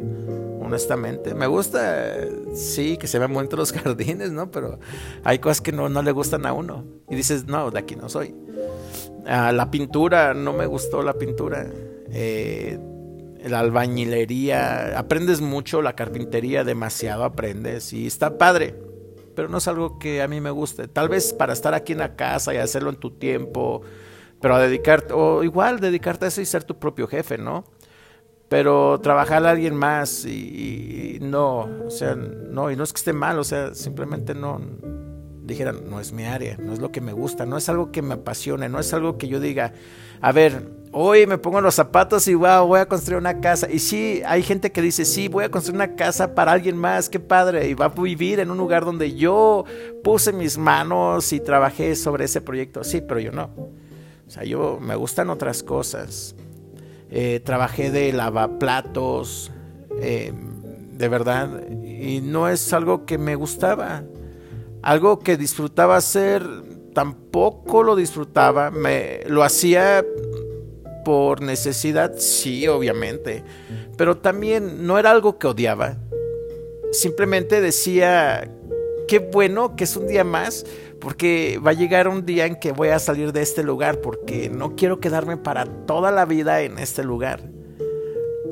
honestamente. 0.62 1.34
Me 1.34 1.48
gusta, 1.48 2.16
sí, 2.54 2.98
que 2.98 3.08
se 3.08 3.20
vean 3.20 3.34
bonitos 3.34 3.58
los 3.58 3.72
jardines, 3.84 4.32
¿no? 4.32 4.52
Pero 4.52 4.80
hay 5.24 5.40
cosas 5.40 5.62
que 5.62 5.72
no, 5.72 5.90
no 5.90 6.02
le 6.02 6.12
gustan 6.12 6.46
a 6.46 6.54
uno. 6.54 6.84
Y 7.10 7.16
dices, 7.16 7.46
no, 7.46 7.72
de 7.72 7.80
aquí 7.80 7.96
no 7.96 8.10
soy. 8.10 8.36
Ah, 9.26 9.52
la 9.52 9.72
pintura, 9.72 10.34
no 10.34 10.54
me 10.54 10.66
gustó 10.66 11.02
la 11.02 11.14
pintura. 11.14 11.66
Eh, 12.12 12.80
la 13.48 13.60
albañilería, 13.60 14.98
aprendes 14.98 15.42
mucho, 15.42 15.82
la 15.82 15.96
carpintería, 15.96 16.64
demasiado 16.64 17.24
aprendes 17.24 17.94
y 17.94 18.08
está 18.08 18.38
padre, 18.38 18.76
pero 19.36 19.50
no 19.50 19.60
es 19.60 19.68
algo 19.68 20.00
que 20.00 20.22
a 20.22 20.28
mí 20.28 20.42
me 20.42 20.52
guste. 20.52 20.88
Tal 20.88 21.10
vez 21.10 21.34
para 21.34 21.54
estar 21.54 21.74
aquí 21.74 21.94
en 21.94 22.00
la 22.00 22.16
casa 22.16 22.54
y 22.54 22.58
hacerlo 22.58 22.90
en 22.90 22.96
tu 22.96 23.12
tiempo, 23.12 23.82
pero 24.42 24.56
a 24.56 24.60
dedicarte, 24.60 25.14
o 25.14 25.44
igual 25.44 25.80
dedicarte 25.80 26.26
a 26.26 26.28
eso 26.30 26.42
y 26.42 26.46
ser 26.46 26.64
tu 26.64 26.80
propio 26.80 27.08
jefe, 27.08 27.38
¿no? 27.38 27.66
Pero 28.50 29.00
trabajar 29.02 29.46
a 29.46 29.52
alguien 29.52 29.76
más 29.76 30.26
y, 30.26 31.18
no, 31.22 31.62
o 31.86 31.90
sea, 31.90 32.16
no, 32.16 32.72
y 32.72 32.76
no 32.76 32.84
es 32.84 32.94
que 32.94 33.00
esté 33.00 33.14
mal, 33.14 33.40
o 33.40 33.44
sea, 33.44 33.74
simplemente 33.74 34.36
no, 34.36 34.62
dijeran, 35.44 35.90
no 35.90 36.00
es 36.00 36.14
mi 36.14 36.26
área, 36.26 36.58
no 36.58 36.74
es 36.74 36.80
lo 36.80 36.92
que 36.92 37.02
me 37.02 37.12
gusta, 37.12 37.46
no 37.46 37.58
es 37.58 37.70
algo 37.70 37.92
que 37.92 38.02
me 38.02 38.16
apasione, 38.16 38.70
no 38.70 38.80
es 38.80 38.94
algo 38.94 39.18
que 39.18 39.28
yo 39.28 39.40
diga, 39.40 39.74
a 40.22 40.32
ver, 40.32 40.85
hoy 40.98 41.28
me 41.28 41.38
pongo 41.38 41.60
los 41.60 41.76
zapatos 41.76 42.26
y 42.30 42.34
wow, 42.34 42.66
voy 42.66 42.80
a 42.80 42.88
construir 42.88 43.20
una 43.20 43.42
casa. 43.42 43.70
Y 43.70 43.80
sí, 43.80 44.22
hay 44.26 44.42
gente 44.42 44.72
que 44.72 44.82
dice, 44.82 45.04
sí, 45.04 45.28
voy 45.28 45.44
a 45.44 45.52
construir 45.52 45.76
una 45.76 45.96
casa 45.96 46.34
para 46.34 46.54
alguien 46.54 46.78
más, 46.78 47.10
qué 47.10 47.20
padre, 47.20 47.68
y 47.68 47.74
va 47.74 47.86
a 47.86 47.90
vivir 47.90 48.40
en 48.40 48.50
un 48.50 48.58
lugar 48.58 48.86
donde 48.86 49.14
yo 49.14 49.66
puse 50.04 50.32
mis 50.32 50.58
manos 50.58 51.34
y 51.34 51.42
trabajé 51.42 51.96
sobre 51.96 52.26
ese 52.26 52.40
proyecto. 52.40 52.84
Sí, 52.86 53.02
pero 53.02 53.20
yo 53.20 53.32
no. 53.32 53.50
O 54.26 54.32
sea, 54.32 54.44
yo 54.46 54.80
me 54.82 54.96
gustan 54.96 55.30
otras 55.30 55.62
cosas. 55.62 56.36
Eh, 57.12 57.42
trabajé 57.44 57.92
de 57.92 58.14
lavaplatos, 58.14 59.52
eh, 60.00 60.34
de 60.94 61.10
verdad, 61.10 61.68
y 61.70 62.22
no 62.22 62.48
es 62.48 62.72
algo 62.72 63.06
que 63.06 63.18
me 63.18 63.36
gustaba 63.36 64.04
algo 64.86 65.18
que 65.18 65.36
disfrutaba 65.36 65.98
hacer, 65.98 66.48
tampoco 66.94 67.82
lo 67.82 67.96
disfrutaba, 67.96 68.70
me 68.70 69.22
lo 69.26 69.44
hacía 69.44 70.06
por 71.06 71.42
necesidad, 71.42 72.16
sí, 72.18 72.68
obviamente, 72.68 73.46
pero 73.96 74.18
también 74.18 74.86
no 74.86 75.00
era 75.00 75.12
algo 75.12 75.40
que 75.40 75.48
odiaba. 75.48 75.98
Simplemente 76.92 77.62
decía, 77.62 78.52
qué 79.08 79.20
bueno 79.20 79.78
que 79.78 79.86
es 79.86 79.96
un 79.96 80.08
día 80.08 80.26
más, 80.26 80.66
porque 81.00 81.60
va 81.66 81.72
a 81.72 81.76
llegar 81.76 82.10
un 82.10 82.26
día 82.26 82.46
en 82.46 82.58
que 82.58 82.72
voy 82.72 82.90
a 82.90 83.00
salir 83.00 83.32
de 83.32 83.42
este 83.42 83.64
lugar, 83.64 84.02
porque 84.02 84.50
no 84.50 84.76
quiero 84.76 85.00
quedarme 85.00 85.38
para 85.38 85.66
toda 85.86 86.12
la 86.12 86.26
vida 86.26 86.62
en 86.62 86.80
este 86.80 87.04
lugar. 87.04 87.42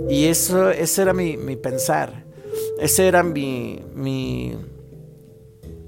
Y 0.07 0.25
eso, 0.25 0.69
ese 0.69 1.01
era 1.01 1.13
mi, 1.13 1.35
mi 1.35 1.55
pensar, 1.55 2.23
ese 2.79 3.07
era 3.07 3.23
mi, 3.23 3.81
mi, 3.95 4.55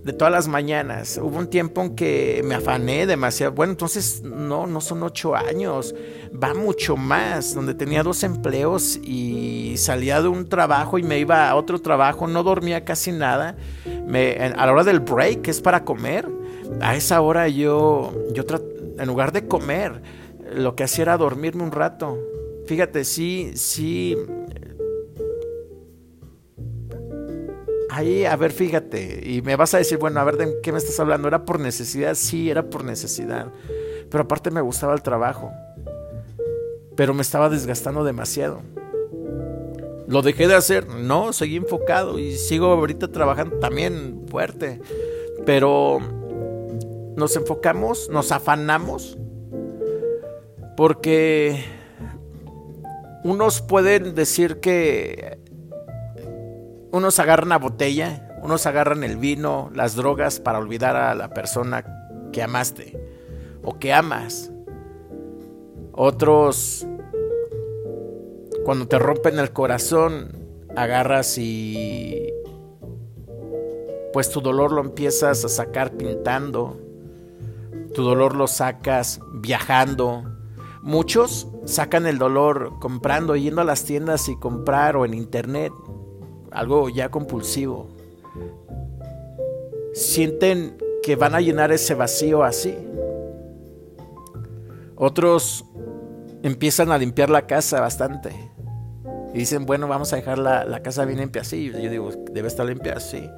de 0.05 0.13
todas 0.13 0.31
las 0.31 0.47
mañanas. 0.47 1.19
Hubo 1.21 1.39
un 1.39 1.47
tiempo 1.47 1.81
en 1.81 1.95
que 1.95 2.41
me 2.45 2.53
afané 2.53 3.07
demasiado. 3.07 3.53
Bueno, 3.53 3.71
entonces 3.71 4.21
no, 4.21 4.67
no 4.67 4.79
son 4.79 5.01
ocho 5.01 5.35
años, 5.35 5.95
va 6.31 6.53
mucho 6.53 6.95
más, 6.95 7.55
donde 7.55 7.74
tenía 7.74 8.03
dos 8.03 8.24
empleos 8.24 8.97
y 8.97 9.74
salía 9.77 10.21
de 10.21 10.27
un 10.27 10.47
trabajo 10.47 11.00
y 11.00 11.03
me 11.03 11.17
iba 11.17 11.50
a 11.50 11.55
otro 11.55 11.81
trabajo, 11.81 12.27
no 12.27 12.43
dormía 12.43 12.85
casi 12.85 13.12
nada. 13.12 13.57
Me, 14.05 14.33
a 14.35 14.65
la 14.67 14.71
hora 14.71 14.83
del 14.83 15.00
break, 15.00 15.41
que 15.41 15.50
es 15.50 15.59
para 15.59 15.83
comer, 15.83 16.29
a 16.81 16.95
esa 16.95 17.19
hora 17.21 17.47
yo, 17.47 18.13
yo 18.31 18.43
en 19.00 19.07
lugar 19.07 19.31
de 19.31 19.47
comer, 19.47 20.03
lo 20.53 20.75
que 20.75 20.83
hacía 20.83 21.01
era 21.01 21.17
dormirme 21.17 21.63
un 21.63 21.71
rato. 21.71 22.19
Fíjate, 22.67 23.05
sí, 23.05 23.53
sí, 23.55 24.15
ahí, 27.95 28.25
a 28.25 28.35
ver, 28.35 28.51
fíjate, 28.51 29.21
y 29.23 29.41
me 29.41 29.55
vas 29.55 29.73
a 29.73 29.77
decir, 29.77 29.97
bueno, 29.97 30.19
a 30.19 30.23
ver, 30.23 30.37
¿de 30.37 30.59
qué 30.61 30.71
me 30.71 30.77
estás 30.77 30.99
hablando? 30.99 31.27
¿Era 31.27 31.45
por 31.45 31.59
necesidad? 31.59 32.15
Sí, 32.15 32.49
era 32.49 32.69
por 32.69 32.83
necesidad. 32.83 33.51
Pero 34.09 34.23
aparte 34.23 34.51
me 34.51 34.61
gustaba 34.61 34.93
el 34.93 35.01
trabajo. 35.01 35.51
Pero 36.95 37.13
me 37.13 37.21
estaba 37.21 37.49
desgastando 37.49 38.03
demasiado. 38.03 38.61
¿Lo 40.07 40.21
dejé 40.21 40.47
de 40.47 40.55
hacer? 40.55 40.87
No, 40.87 41.33
seguí 41.33 41.55
enfocado 41.55 42.19
y 42.19 42.35
sigo 42.35 42.67
ahorita 42.67 43.11
trabajando 43.11 43.57
también 43.57 44.25
fuerte. 44.29 44.79
Pero 45.45 45.99
nos 47.15 47.35
enfocamos, 47.35 48.09
nos 48.09 48.31
afanamos, 48.31 49.17
porque 50.75 51.63
unos 53.23 53.61
pueden 53.61 54.13
decir 54.15 54.59
que 54.59 55.39
unos 56.95 57.19
agarran 57.19 57.49
la 57.49 57.57
botella, 57.57 58.39
unos 58.41 58.65
agarran 58.65 59.03
el 59.03 59.17
vino, 59.17 59.69
las 59.73 59.95
drogas 59.95 60.39
para 60.39 60.59
olvidar 60.59 60.95
a 60.95 61.13
la 61.13 61.33
persona 61.33 61.83
que 62.31 62.41
amaste 62.41 62.97
o 63.63 63.77
que 63.77 63.93
amas. 63.93 64.49
Otros, 65.91 66.87
cuando 68.63 68.87
te 68.87 68.97
rompen 68.97 69.39
el 69.39 69.51
corazón, 69.51 70.29
agarras 70.77 71.37
y 71.37 72.33
pues 74.13 74.29
tu 74.29 74.39
dolor 74.39 74.71
lo 74.71 74.79
empiezas 74.79 75.43
a 75.43 75.49
sacar 75.49 75.97
pintando, 75.97 76.79
tu 77.93 78.03
dolor 78.03 78.37
lo 78.37 78.47
sacas 78.47 79.19
viajando. 79.33 80.23
Muchos 80.81 81.49
sacan 81.65 82.05
el 82.05 82.19
dolor 82.19 82.79
comprando, 82.79 83.35
yendo 83.35 83.59
a 83.59 83.65
las 83.65 83.83
tiendas 83.83 84.29
y 84.29 84.39
comprar 84.39 84.95
o 84.95 85.03
en 85.03 85.13
internet 85.13 85.73
algo 86.55 86.89
ya 86.89 87.09
compulsivo. 87.09 87.89
Sienten 89.93 90.77
que 91.03 91.15
van 91.15 91.35
a 91.35 91.41
llenar 91.41 91.71
ese 91.71 91.93
vacío 91.93 92.43
así. 92.43 92.75
Otros 94.95 95.65
empiezan 96.41 96.91
a 96.91 96.97
limpiar 96.97 97.29
la 97.29 97.45
casa 97.47 97.81
bastante. 97.81 98.31
Y 99.33 99.39
dicen, 99.39 99.65
bueno, 99.65 99.88
vamos 99.88 100.13
a 100.13 100.15
dejar 100.15 100.39
la, 100.39 100.81
casa 100.81 101.05
bien 101.05 101.19
limpia 101.19 101.41
así. 101.41 101.71
Yo 101.71 101.89
digo, 101.89 102.09
debe 102.31 102.47
estar 102.47 102.65
limpia 102.65 102.93
así. 102.93 103.29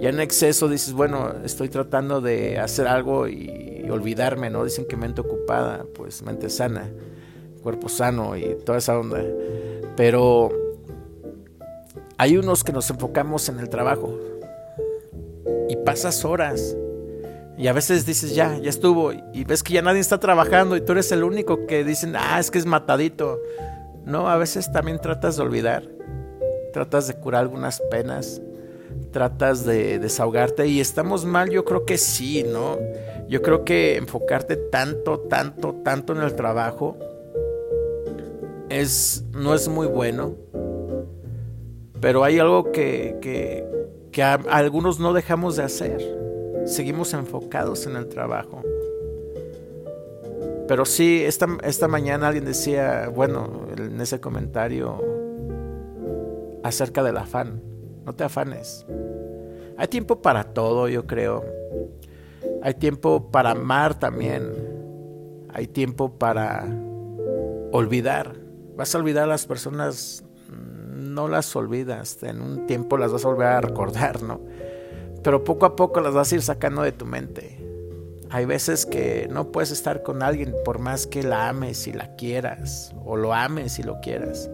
Ya 0.00 0.08
en 0.08 0.20
exceso 0.20 0.68
dices, 0.68 0.94
bueno, 0.94 1.32
estoy 1.44 1.68
tratando 1.68 2.20
de 2.20 2.58
hacer 2.58 2.88
algo 2.88 3.28
y, 3.28 3.86
olvidarme, 3.90 4.48
¿no? 4.48 4.64
Dicen 4.64 4.86
que 4.86 4.96
mente 4.96 5.20
ocupada, 5.20 5.84
pues 5.94 6.22
mente 6.22 6.48
sana, 6.48 6.88
cuerpo 7.62 7.90
sano 7.90 8.36
y 8.36 8.56
toda 8.64 8.78
esa 8.78 8.98
onda. 8.98 9.22
Pero 9.96 10.50
hay 12.22 12.36
unos 12.36 12.62
que 12.62 12.70
nos 12.70 12.88
enfocamos 12.88 13.48
en 13.48 13.58
el 13.58 13.68
trabajo. 13.68 14.16
Y 15.68 15.74
pasas 15.74 16.24
horas. 16.24 16.76
Y 17.58 17.66
a 17.66 17.72
veces 17.72 18.06
dices 18.06 18.36
ya, 18.36 18.56
ya 18.58 18.70
estuvo 18.70 19.12
y 19.12 19.42
ves 19.42 19.64
que 19.64 19.72
ya 19.72 19.82
nadie 19.82 19.98
está 19.98 20.20
trabajando 20.20 20.76
y 20.76 20.80
tú 20.82 20.92
eres 20.92 21.10
el 21.10 21.24
único 21.24 21.66
que 21.66 21.82
dicen, 21.82 22.14
ah, 22.16 22.38
es 22.38 22.52
que 22.52 22.58
es 22.58 22.66
matadito. 22.66 23.40
No, 24.04 24.28
a 24.28 24.36
veces 24.36 24.70
también 24.70 25.00
tratas 25.00 25.36
de 25.36 25.42
olvidar, 25.42 25.82
tratas 26.72 27.08
de 27.08 27.14
curar 27.14 27.40
algunas 27.42 27.82
penas, 27.90 28.40
tratas 29.10 29.64
de 29.64 29.98
desahogarte. 29.98 30.68
Y 30.68 30.80
estamos 30.80 31.24
mal, 31.24 31.50
yo 31.50 31.64
creo 31.64 31.84
que 31.84 31.98
sí, 31.98 32.44
¿no? 32.44 32.78
Yo 33.28 33.42
creo 33.42 33.64
que 33.64 33.96
enfocarte 33.96 34.54
tanto, 34.54 35.18
tanto, 35.18 35.74
tanto 35.82 36.12
en 36.12 36.22
el 36.22 36.36
trabajo 36.36 36.96
es, 38.68 39.24
no 39.32 39.56
es 39.56 39.66
muy 39.66 39.88
bueno 39.88 40.36
pero 42.02 42.24
hay 42.24 42.40
algo 42.40 42.72
que, 42.72 43.64
algunos 44.50 44.98
no 44.98 45.12
dejamos 45.12 45.54
de 45.54 45.62
hacer. 45.62 46.02
Seguimos 46.66 47.14
enfocados 47.14 47.86
en 47.86 47.94
el 47.94 48.08
trabajo. 48.08 48.60
Pero 50.66 50.84
sí, 50.84 51.22
esta, 51.22 51.46
esta 51.62 51.86
mañana 51.86 52.26
alguien 52.26 52.44
decía, 52.44 53.08
bueno, 53.08 53.68
en 53.76 54.00
ese 54.00 54.20
comentario 54.20 55.00
acerca 56.64 57.04
del 57.04 57.18
afán. 57.18 57.62
No 58.04 58.16
te 58.16 58.24
afanes. 58.24 58.84
Hay 59.78 59.86
tiempo 59.86 60.20
para 60.20 60.42
todo, 60.42 60.88
yo 60.88 61.06
creo. 61.06 61.44
Hay 62.64 62.74
tiempo 62.74 63.30
para 63.30 63.52
amar 63.52 63.96
también. 63.96 64.50
Hay 65.54 65.68
tiempo 65.68 66.18
para 66.18 66.66
olvidar. 67.70 68.34
Vas 68.76 68.92
a 68.92 68.98
olvidar 68.98 69.24
a 69.24 69.28
las 69.28 69.46
personas 69.46 70.24
no 71.14 71.28
las 71.28 71.54
olvidas, 71.56 72.22
en 72.22 72.40
un 72.40 72.66
tiempo 72.66 72.98
las 72.98 73.12
vas 73.12 73.24
a 73.24 73.28
volver 73.28 73.46
a 73.48 73.60
recordar, 73.60 74.22
¿no? 74.22 74.40
Pero 75.22 75.44
poco 75.44 75.66
a 75.66 75.76
poco 75.76 76.00
las 76.00 76.14
vas 76.14 76.32
a 76.32 76.34
ir 76.34 76.42
sacando 76.42 76.82
de 76.82 76.92
tu 76.92 77.06
mente. 77.06 77.58
Hay 78.30 78.46
veces 78.46 78.86
que 78.86 79.28
no 79.30 79.52
puedes 79.52 79.70
estar 79.70 80.02
con 80.02 80.22
alguien 80.22 80.54
por 80.64 80.78
más 80.78 81.06
que 81.06 81.22
la 81.22 81.48
ames 81.48 81.86
y 81.86 81.92
la 81.92 82.16
quieras, 82.16 82.94
o 83.04 83.16
lo 83.16 83.34
ames 83.34 83.78
y 83.78 83.82
lo 83.82 84.00
quieras. 84.00 84.50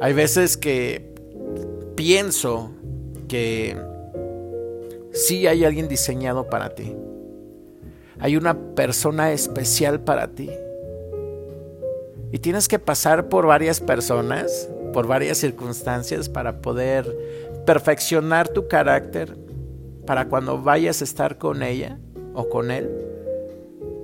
Hay 0.00 0.12
veces 0.12 0.56
que 0.56 1.14
pienso 1.94 2.72
que 3.28 3.76
sí 5.12 5.46
hay 5.46 5.64
alguien 5.64 5.86
diseñado 5.86 6.48
para 6.48 6.74
ti. 6.74 6.96
Hay 8.18 8.36
una 8.36 8.74
persona 8.74 9.32
especial 9.32 10.00
para 10.00 10.28
ti. 10.28 10.50
Y 12.32 12.38
tienes 12.38 12.68
que 12.68 12.78
pasar 12.78 13.28
por 13.28 13.46
varias 13.46 13.80
personas, 13.80 14.68
por 14.92 15.06
varias 15.06 15.38
circunstancias 15.38 16.28
para 16.28 16.60
poder 16.60 17.06
perfeccionar 17.66 18.48
tu 18.48 18.68
carácter, 18.68 19.36
para 20.06 20.28
cuando 20.28 20.60
vayas 20.60 21.00
a 21.00 21.04
estar 21.04 21.38
con 21.38 21.62
ella 21.62 21.98
o 22.34 22.48
con 22.48 22.70
él, 22.70 22.90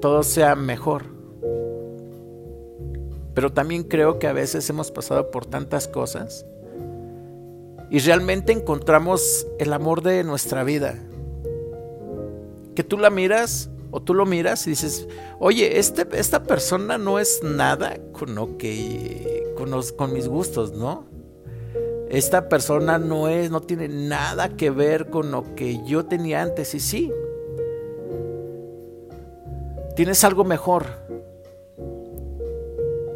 todo 0.00 0.22
sea 0.22 0.54
mejor. 0.54 1.04
Pero 3.34 3.52
también 3.52 3.82
creo 3.82 4.18
que 4.18 4.26
a 4.26 4.32
veces 4.32 4.68
hemos 4.70 4.90
pasado 4.90 5.30
por 5.30 5.46
tantas 5.46 5.88
cosas 5.88 6.46
y 7.90 7.98
realmente 8.00 8.52
encontramos 8.52 9.46
el 9.58 9.72
amor 9.72 10.02
de 10.02 10.24
nuestra 10.24 10.64
vida. 10.64 10.96
Que 12.74 12.82
tú 12.82 12.98
la 12.98 13.10
miras 13.10 13.70
o 13.96 14.02
tú 14.02 14.12
lo 14.12 14.26
miras 14.26 14.66
y 14.66 14.70
dices, 14.70 15.08
oye, 15.38 15.78
este, 15.78 16.06
esta 16.12 16.42
persona 16.42 16.98
no 16.98 17.18
es 17.18 17.42
nada 17.42 17.96
con 18.12 18.34
lo 18.34 18.58
que, 18.58 19.54
con, 19.56 19.70
con 19.96 20.12
mis 20.12 20.28
gustos, 20.28 20.72
¿no? 20.72 21.06
Esta 22.10 22.50
persona 22.50 22.98
no 22.98 23.28
es, 23.28 23.50
no 23.50 23.62
tiene 23.62 23.88
nada 23.88 24.50
que 24.50 24.68
ver 24.68 25.08
con 25.08 25.30
lo 25.30 25.54
que 25.54 25.82
yo 25.86 26.04
tenía 26.04 26.42
antes. 26.42 26.74
Y 26.74 26.80
sí, 26.80 27.10
tienes 29.94 30.22
algo 30.24 30.44
mejor. 30.44 30.84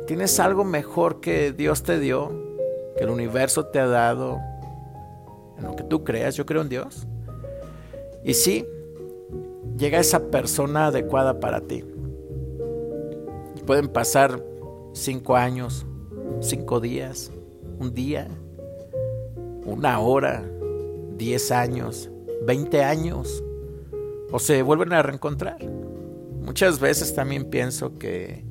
Tienes 0.06 0.40
algo 0.40 0.64
mejor 0.64 1.20
que 1.20 1.52
Dios 1.52 1.82
te 1.82 1.99
dio, 2.00 2.32
que 2.96 3.04
el 3.04 3.10
universo 3.10 3.66
te 3.66 3.80
ha 3.80 3.87
dado, 3.87 4.38
en 5.58 5.64
lo 5.64 5.76
que 5.76 5.84
tú 5.84 6.04
creas. 6.04 6.37
Yo 6.37 6.46
creo 6.46 6.62
en 6.62 6.70
Dios. 6.70 7.06
Y 8.25 8.32
sí, 8.32 8.66
llega 9.80 9.99
esa 9.99 10.30
persona 10.30 10.87
adecuada 10.88 11.40
para 11.40 11.62
ti. 11.62 11.82
Pueden 13.66 13.88
pasar 13.88 14.44
cinco 14.92 15.37
años, 15.37 15.87
cinco 16.40 16.80
días, 16.80 17.32
un 17.78 17.94
día, 17.94 18.28
una 19.64 19.99
hora, 20.00 20.44
diez 21.16 21.50
años, 21.50 22.10
veinte 22.42 22.84
años, 22.84 23.42
o 24.30 24.38
se 24.38 24.62
vuelven 24.62 24.92
a 24.92 25.02
reencontrar. 25.02 25.58
Muchas 26.42 26.78
veces 26.78 27.14
también 27.14 27.46
pienso 27.46 27.99
que 27.99 28.44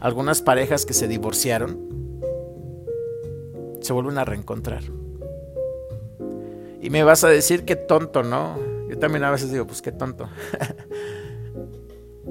algunas 0.00 0.42
parejas 0.42 0.84
que 0.84 0.92
se 0.92 1.06
divorciaron 1.06 1.78
se 3.80 3.92
vuelven 3.92 4.18
a 4.18 4.24
reencontrar. 4.24 4.82
Y 6.80 6.90
me 6.90 7.04
vas 7.04 7.22
a 7.22 7.28
decir 7.28 7.64
que 7.64 7.76
tonto, 7.76 8.24
¿no? 8.24 8.73
Yo 8.88 8.98
también 8.98 9.24
a 9.24 9.30
veces 9.30 9.50
digo, 9.50 9.66
pues 9.66 9.82
qué 9.82 9.92
tonto. 9.92 10.28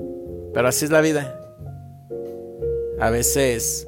Pero 0.54 0.68
así 0.68 0.86
es 0.86 0.92
la 0.92 1.02
vida. 1.02 1.40
A 3.00 3.10
veces 3.10 3.88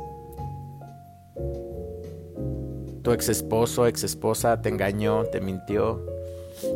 tu 3.02 3.12
ex 3.12 3.30
esposo, 3.30 3.86
ex 3.86 4.04
esposa 4.04 4.62
te 4.62 4.70
engañó, 4.70 5.26
te 5.26 5.40
mintió, 5.40 6.04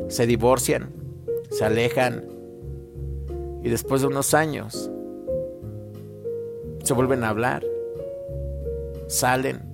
se 0.09 0.27
divorcian, 0.27 0.91
se 1.49 1.65
alejan 1.65 2.23
y 3.63 3.69
después 3.69 4.01
de 4.01 4.07
unos 4.07 4.35
años 4.35 4.91
se 6.83 6.93
vuelven 6.93 7.23
a 7.23 7.29
hablar, 7.29 7.65
salen, 9.07 9.68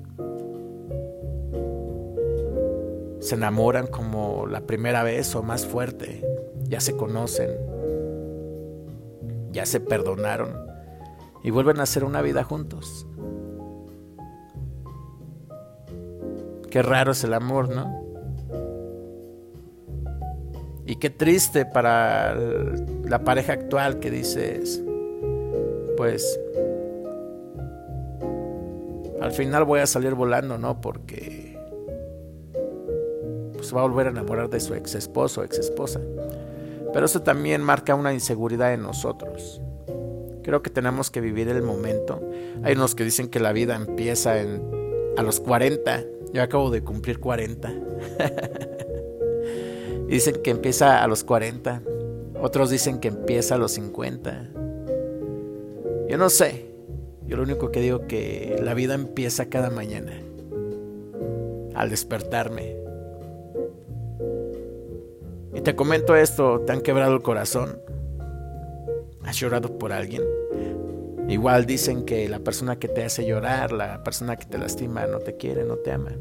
se 3.26 3.34
enamoran 3.34 3.88
como 3.88 4.46
la 4.46 4.62
primera 4.62 5.02
vez 5.02 5.36
o 5.36 5.42
más 5.42 5.66
fuerte, 5.66 6.24
ya 6.66 6.80
se 6.80 6.96
conocen, 6.96 7.50
ya 9.52 9.66
se 9.66 9.80
perdonaron 9.80 10.56
y 11.44 11.50
vuelven 11.50 11.80
a 11.80 11.84
hacer 11.84 12.04
una 12.04 12.22
vida 12.22 12.44
juntos. 12.44 13.08
Qué 16.70 16.84
raro 16.84 17.14
es 17.14 17.24
el 17.24 17.34
amor, 17.34 17.70
¿no? 17.70 18.00
Y 20.86 20.98
qué 20.98 21.10
triste 21.10 21.66
para 21.66 22.36
la 22.36 23.24
pareja 23.24 23.54
actual 23.54 23.98
que 23.98 24.12
dices, 24.12 24.84
pues 25.98 26.40
al 29.20 29.32
final 29.32 29.64
voy 29.64 29.80
a 29.80 29.88
salir 29.88 30.14
volando, 30.14 30.60
¿no? 30.60 30.80
Porque 30.80 31.35
va 33.74 33.82
a 33.82 33.84
volver 33.84 34.08
a 34.08 34.10
enamorar 34.10 34.50
de 34.50 34.60
su 34.60 34.74
ex 34.74 34.96
esposo 34.96 35.42
o 35.42 35.44
ex 35.44 35.60
esposa. 35.60 36.02
Pero 36.94 37.06
eso 37.06 37.22
también 37.22 37.62
marca 37.62 37.96
una 37.96 38.14
inseguridad 38.14 38.74
en 38.74 38.82
nosotros. 38.82 39.62
Creo 40.44 40.62
que 40.62 40.70
tenemos 40.70 41.10
que 41.10 41.22
vivir 41.22 41.50
el 41.50 41.62
momento. 41.62 42.22
Hay 42.64 42.76
unos 42.76 42.96
que 42.96 43.04
dicen 43.04 43.30
que 43.30 43.40
la 43.40 43.52
vida 43.52 43.76
empieza 43.76 44.40
en, 44.40 44.62
a 45.18 45.24
los 45.24 45.40
40. 45.40 46.04
Yo 46.34 46.44
acabo 46.44 46.70
de 46.70 46.84
cumplir 46.84 47.20
40. 47.20 47.70
dicen 50.08 50.36
que 50.44 50.52
empieza 50.52 51.04
a 51.04 51.08
los 51.08 51.24
40. 51.24 51.82
Otros 52.40 52.70
dicen 52.70 53.00
que 53.00 53.08
empieza 53.08 53.56
a 53.56 53.58
los 53.58 53.72
50. 53.72 54.50
Yo 56.08 56.18
no 56.18 56.30
sé. 56.30 56.68
Yo 57.26 57.38
lo 57.38 57.44
único 57.44 57.72
que 57.72 57.82
digo 57.82 58.06
que 58.08 58.60
la 58.64 58.76
vida 58.76 58.94
empieza 58.94 59.50
cada 59.50 59.72
mañana. 59.72 60.14
Al 61.74 61.90
despertarme. 61.90 62.85
Y 65.56 65.62
te 65.62 65.76
comento 65.76 66.16
esto, 66.16 66.60
¿te 66.60 66.74
han 66.74 66.82
quebrado 66.82 67.14
el 67.16 67.22
corazón? 67.22 67.80
¿Has 69.24 69.38
llorado 69.38 69.78
por 69.78 69.94
alguien? 69.94 70.22
Igual 71.30 71.66
dicen 71.66 72.04
que 72.04 72.28
la 72.30 72.40
persona 72.40 72.78
que 72.78 72.90
te 72.90 73.06
hace 73.06 73.26
llorar, 73.26 73.72
la 73.72 74.04
persona 74.04 74.36
que 74.36 74.46
te 74.46 74.58
lastima, 74.58 75.08
no 75.08 75.20
te 75.20 75.38
quiere, 75.38 75.64
no 75.64 75.78
te 75.78 75.92
ama. 75.92 76.12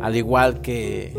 Al 0.00 0.16
igual 0.16 0.60
que 0.60 1.12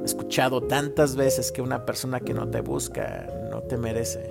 he 0.00 0.04
escuchado 0.04 0.62
tantas 0.62 1.14
veces 1.14 1.52
que 1.52 1.62
una 1.62 1.86
persona 1.86 2.18
que 2.20 2.34
no 2.34 2.48
te 2.50 2.60
busca 2.60 3.26
no 3.50 3.62
te 3.62 3.76
merece. 3.76 4.28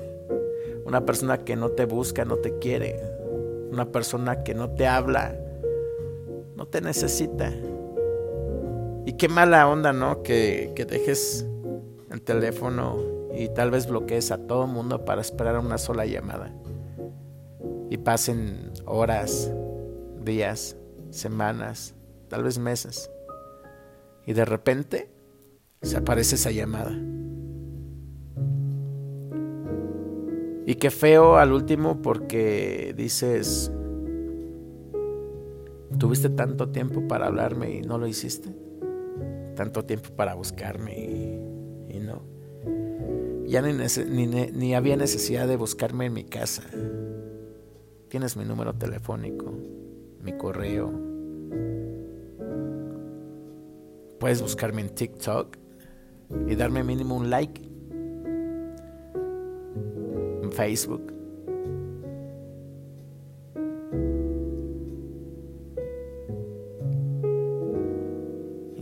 Una 0.85 1.05
persona 1.05 1.39
que 1.39 1.55
no 1.55 1.69
te 1.69 1.85
busca 1.85 2.25
no 2.25 2.35
te 2.35 2.59
quiere. 2.59 2.99
Una 3.71 3.89
persona 3.89 4.43
que 4.43 4.53
no 4.53 4.69
te 4.71 4.85
habla 4.85 5.33
no 6.55 6.67
te 6.67 6.81
necesita. 6.81 7.53
Y 9.09 9.13
qué 9.13 9.27
mala 9.27 9.67
onda, 9.67 9.91
¿no? 9.91 10.21
Que, 10.21 10.71
dejes 10.87 11.43
el 12.11 12.21
teléfono 12.21 12.99
y 13.33 13.49
tal 13.49 13.71
vez 13.71 13.87
bloquees 13.87 14.29
a 14.29 14.37
todo 14.37 14.67
mundo 14.67 15.03
para 15.03 15.19
esperar 15.19 15.57
una 15.57 15.79
sola 15.79 16.05
llamada. 16.05 16.53
Y 17.89 17.97
pasen 17.97 18.71
horas, 18.85 19.51
días, 20.23 20.77
semanas, 21.09 21.95
tal 22.27 22.43
vez 22.43 22.59
meses. 22.59 23.09
Y 24.27 24.33
de 24.33 24.45
repente 24.45 25.09
se 25.81 25.97
aparece 25.97 26.35
esa 26.35 26.51
llamada. 26.51 26.91
Y 30.67 30.75
qué 30.75 30.91
feo 30.91 31.37
al 31.37 31.51
último 31.51 32.03
porque 32.03 32.93
dices, 32.95 33.71
tuviste 35.97 36.29
tanto 36.29 36.69
tiempo 36.69 37.07
para 37.07 37.25
hablarme 37.25 37.71
y 37.71 37.81
no 37.81 37.97
lo 37.97 38.05
hiciste 38.05 38.68
tanto 39.59 39.83
tiempo 39.83 40.11
para 40.15 40.35
buscarme 40.35 40.93
y, 41.89 41.99
no. 41.99 42.21
Ya 43.45 43.61
ni, 43.61 44.25
ni, 44.25 44.73
había 44.73 44.95
necesidad 44.95 45.49
de 45.49 45.57
buscarme 45.57 46.05
en 46.05 46.13
mi 46.13 46.23
casa. 46.23 46.63
Tienes 48.07 48.37
mi 48.37 48.45
número 48.45 48.73
telefónico, 48.73 49.51
mi 50.23 50.31
correo. 50.37 50.93
Puedes 54.17 54.41
buscarme 54.41 54.79
en 54.79 54.95
TikTok 54.95 55.57
y 56.47 56.55
darme 56.55 56.81
mínimo 56.85 57.17
un 57.17 57.29
like. 57.29 57.61
En 60.41 60.53
Facebook. 60.53 61.18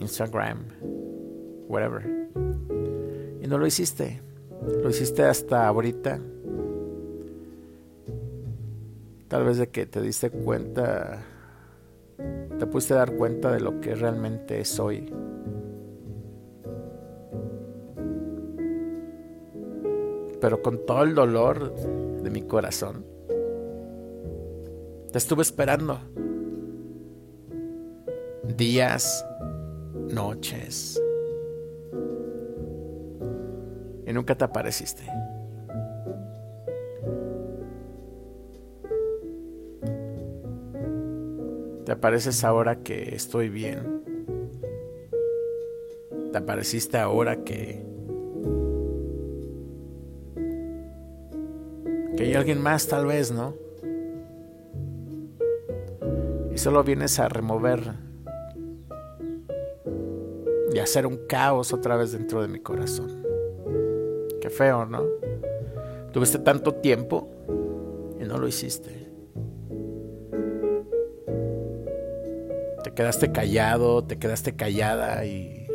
Instagram, 0.07 0.59
whatever. 1.67 2.29
Y 3.41 3.47
no 3.47 3.57
lo 3.57 3.67
hiciste. 3.67 4.21
Lo 4.81 4.89
hiciste 4.89 5.23
hasta 5.23 5.67
ahorita. 5.67 6.19
Tal 9.27 9.43
vez 9.43 9.57
de 9.57 9.67
que 9.67 9.85
te 9.85 10.01
diste 10.01 10.29
cuenta, 10.29 11.21
te 12.57 12.65
pudiste 12.65 12.93
dar 12.93 13.17
cuenta 13.17 13.51
de 13.51 13.59
lo 13.59 13.81
que 13.81 13.95
realmente 13.95 14.63
soy. 14.63 15.13
Pero 20.39 20.61
con 20.61 20.85
todo 20.85 21.03
el 21.03 21.13
dolor 21.13 21.75
de 22.23 22.29
mi 22.29 22.43
corazón, 22.43 23.05
te 25.11 25.17
estuve 25.17 25.41
esperando. 25.41 25.99
Días, 28.55 29.26
noches. 30.11 31.01
Y 34.05 34.13
nunca 34.13 34.35
te 34.35 34.45
apareciste. 34.45 35.03
Te 41.85 41.91
apareces 41.91 42.43
ahora 42.43 42.83
que 42.83 43.15
estoy 43.15 43.49
bien. 43.49 44.03
Te 46.31 46.37
apareciste 46.37 46.97
ahora 46.97 47.43
que... 47.43 47.85
Que 52.15 52.23
hay 52.23 52.33
alguien 52.33 52.61
más 52.61 52.87
tal 52.87 53.05
vez, 53.05 53.31
¿no? 53.31 53.53
Y 56.51 56.57
solo 56.57 56.83
vienes 56.83 57.19
a 57.19 57.29
remover 57.29 58.06
hacer 60.87 61.05
un 61.05 61.17
caos 61.27 61.73
otra 61.73 61.97
vez 61.97 62.13
dentro 62.13 62.41
de 62.41 62.47
mi 62.47 62.59
corazón. 62.59 63.23
Qué 64.39 64.49
feo, 64.49 64.85
¿no? 64.85 65.03
Tuviste 66.13 66.39
tanto 66.39 66.75
tiempo 66.75 67.29
y 68.19 68.23
no 68.23 68.37
lo 68.37 68.47
hiciste. 68.47 69.09
Te 72.83 72.93
quedaste 72.93 73.33
callado, 73.33 74.05
te 74.05 74.17
quedaste 74.17 74.55
callada 74.55 75.25
y 75.25 75.67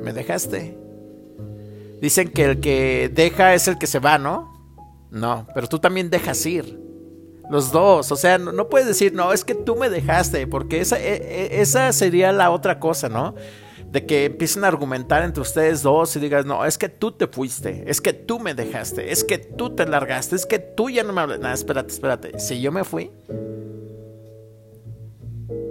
me 0.00 0.12
dejaste. 0.12 0.78
Dicen 2.00 2.30
que 2.30 2.44
el 2.44 2.60
que 2.60 3.10
deja 3.12 3.54
es 3.54 3.66
el 3.66 3.78
que 3.78 3.88
se 3.88 3.98
va, 3.98 4.16
¿no? 4.16 4.48
No, 5.10 5.46
pero 5.54 5.66
tú 5.66 5.80
también 5.80 6.08
dejas 6.08 6.46
ir. 6.46 6.78
Los 7.50 7.72
dos, 7.72 8.12
o 8.12 8.16
sea, 8.16 8.38
no, 8.38 8.68
puedes 8.68 8.86
decir, 8.86 9.12
no, 9.12 9.32
es 9.32 9.44
que 9.44 9.56
tú 9.56 9.74
me 9.74 9.90
dejaste, 9.90 10.46
porque 10.46 10.80
esa, 10.80 11.00
e, 11.00 11.14
e, 11.16 11.60
esa 11.60 11.92
sería 11.92 12.30
la 12.30 12.52
otra 12.52 12.78
cosa, 12.78 13.08
¿no? 13.08 13.34
De 13.90 14.06
que 14.06 14.26
empiecen 14.26 14.64
a 14.64 14.68
argumentar 14.68 15.24
entre 15.24 15.42
ustedes 15.42 15.82
dos 15.82 16.14
y 16.14 16.20
digas, 16.20 16.46
no, 16.46 16.64
es 16.64 16.78
que 16.78 16.88
tú 16.88 17.10
te 17.10 17.26
fuiste, 17.26 17.82
es 17.86 18.00
que 18.00 18.12
tú 18.12 18.38
me 18.38 18.54
dejaste, 18.54 19.10
es 19.10 19.24
que 19.24 19.38
tú 19.38 19.70
te 19.70 19.86
largaste, 19.86 20.36
es 20.36 20.46
que 20.46 20.60
tú 20.60 20.90
ya 20.90 21.02
no 21.02 21.12
me 21.12 21.20
hablas. 21.20 21.40
Nada, 21.40 21.54
espérate, 21.54 21.92
espérate. 21.92 22.38
Si 22.38 22.60
yo 22.60 22.70
me 22.70 22.84
fui, 22.84 23.10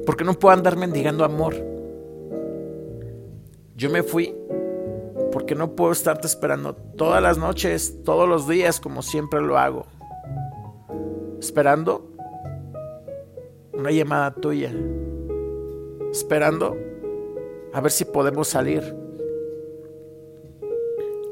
¿por 0.06 0.18
qué 0.18 0.26
no 0.26 0.34
puedo 0.34 0.54
andar 0.54 0.76
mendigando 0.76 1.24
amor? 1.24 1.56
Yo 3.76 3.90
me 3.90 4.04
fui 4.04 4.36
porque 5.32 5.56
no 5.56 5.76
puedo 5.76 5.94
estarte 5.94 6.28
esperando 6.28 6.76
todas 6.76 7.24
las 7.24 7.38
noches, 7.38 8.04
todos 8.04 8.28
los 8.28 8.50
días, 8.50 8.82
como 8.82 9.02
siempre 9.02 9.40
lo 9.40 9.58
hago. 9.58 9.86
Esperando 11.40 12.12
una 13.72 13.92
llamada 13.92 14.34
tuya. 14.34 14.74
Esperando 16.12 16.76
a 17.74 17.82
ver 17.82 17.92
si 17.92 18.06
podemos 18.06 18.48
salir. 18.48 18.96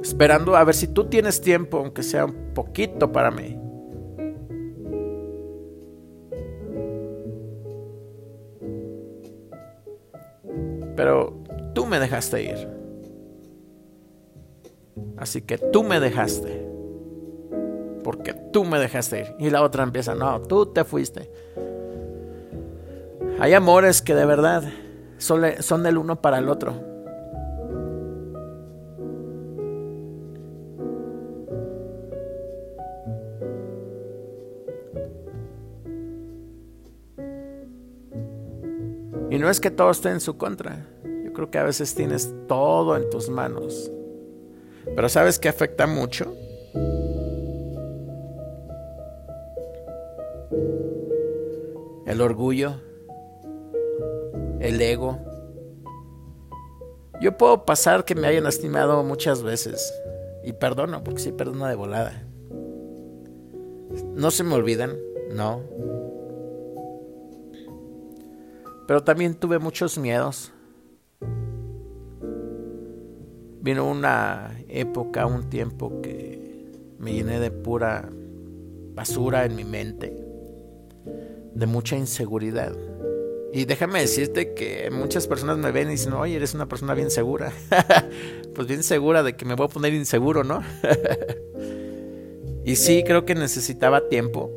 Esperando 0.02 0.56
a 0.56 0.63
ver 0.63 0.76
si 0.76 0.88
tú 0.88 1.06
tienes 1.06 1.41
tiempo, 1.41 1.78
aunque 1.78 2.04
sea 2.04 2.26
un 2.26 2.54
poquito 2.54 3.12
para 3.12 3.32
mí. 3.32 3.60
Pero 10.95 11.34
tú 11.73 11.86
me 11.86 12.00
dejaste 12.00 12.43
ir. 12.43 12.67
Así 15.17 15.41
que 15.41 15.58
tú 15.58 15.84
me 15.84 16.00
dejaste. 16.00 16.67
Porque 18.04 18.34
tú 18.34 18.63
me 18.63 18.80
dejaste 18.80 19.19
ir. 19.21 19.36
Y 19.39 19.50
la 19.50 19.62
otra 19.63 19.84
empieza, 19.84 20.15
no, 20.15 20.41
tú 20.41 20.67
te 20.67 20.84
fuiste. 20.84 21.30
Hay 23.39 23.54
amores 23.54 24.02
que 24.02 24.15
de 24.15 24.26
verdad 24.26 24.63
son, 25.17 25.86
el 25.86 25.97
uno 25.97 26.21
para 26.21 26.38
el 26.38 26.49
otro. 26.49 26.73
Y 39.30 39.39
no 39.39 39.49
es 39.49 39.60
que 39.60 39.71
todo 39.71 39.91
esté 39.91 40.10
en 40.10 40.19
su 40.19 40.38
contra. 40.38 40.88
Yo 41.03 41.34
creo 41.34 41.51
que 41.51 41.58
a 41.58 41.63
veces 41.63 41.93
tienes 41.93 42.34
todo 42.47 42.95
en 42.95 43.10
tus 43.10 43.30
manos. 43.30 43.91
Pero 44.95 45.10
¿sabes 45.10 45.38
qué 45.38 45.49
afecta 45.49 45.86
mucho? 45.86 46.34
El 52.06 52.21
orgullo 52.21 52.87
el 54.60 54.82
ego. 54.82 55.17
Yo 57.22 57.38
puedo 57.38 57.65
pasar 57.65 58.06
que 58.06 58.15
me 58.15 58.28
hayan 58.28 58.43
lastimado 58.43 59.04
muchas 59.04 59.41
veces 59.41 59.93
y 60.43 60.54
perdono, 60.54 61.04
porque 61.04 61.20
sí 61.20 61.32
perdono 61.32 61.65
de 61.65 61.76
volada. 61.76 62.24
No 64.15 64.32
se 64.32 64.43
me 64.43 64.54
olvidan, 64.54 64.98
no. 65.34 65.62
Pero 68.88 69.04
también 69.04 69.36
tuve 69.36 69.60
muchos 69.60 69.98
miedos. 69.98 70.54
Vino 73.62 73.89
una 73.89 74.58
época, 74.70 75.26
un 75.26 75.50
tiempo 75.50 76.02
que 76.02 76.72
me 77.00 77.13
llené 77.13 77.39
de 77.39 77.52
pura 77.52 78.10
basura 78.93 79.46
en 79.46 79.56
mi 79.56 79.65
mente, 79.65 80.15
de 81.54 81.65
mucha 81.65 81.98
inseguridad. 81.98 82.74
Y 83.53 83.65
déjame 83.65 84.01
decirte 84.01 84.53
que 84.53 84.89
muchas 84.91 85.25
personas 85.27 85.57
me 85.57 85.71
ven 85.71 85.88
y 85.88 85.91
dicen, 85.91 86.13
oye, 86.13 86.36
eres 86.36 86.53
una 86.53 86.67
persona 86.67 86.93
bien 86.93 87.10
segura. 87.10 87.51
pues 88.55 88.67
bien 88.67 88.83
segura 88.83 89.23
de 89.23 89.36
que 89.36 89.45
me 89.45 89.55
voy 89.55 89.65
a 89.65 89.69
poner 89.69 89.93
inseguro, 89.93 90.43
¿no? 90.43 90.62
y 92.65 92.75
sí, 92.75 93.03
creo 93.05 93.25
que 93.25 93.36
necesitaba 93.36 94.10
tiempo 94.10 94.51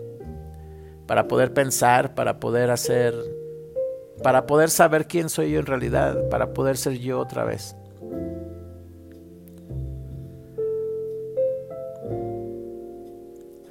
para 1.06 1.28
poder 1.28 1.52
pensar, 1.52 2.14
para 2.14 2.40
poder 2.40 2.70
hacer, 2.70 3.14
para 4.22 4.46
poder 4.46 4.70
saber 4.70 5.06
quién 5.06 5.28
soy 5.28 5.52
yo 5.52 5.60
en 5.60 5.66
realidad, 5.66 6.28
para 6.28 6.52
poder 6.52 6.76
ser 6.76 6.98
yo 6.98 7.20
otra 7.20 7.44
vez. 7.44 7.76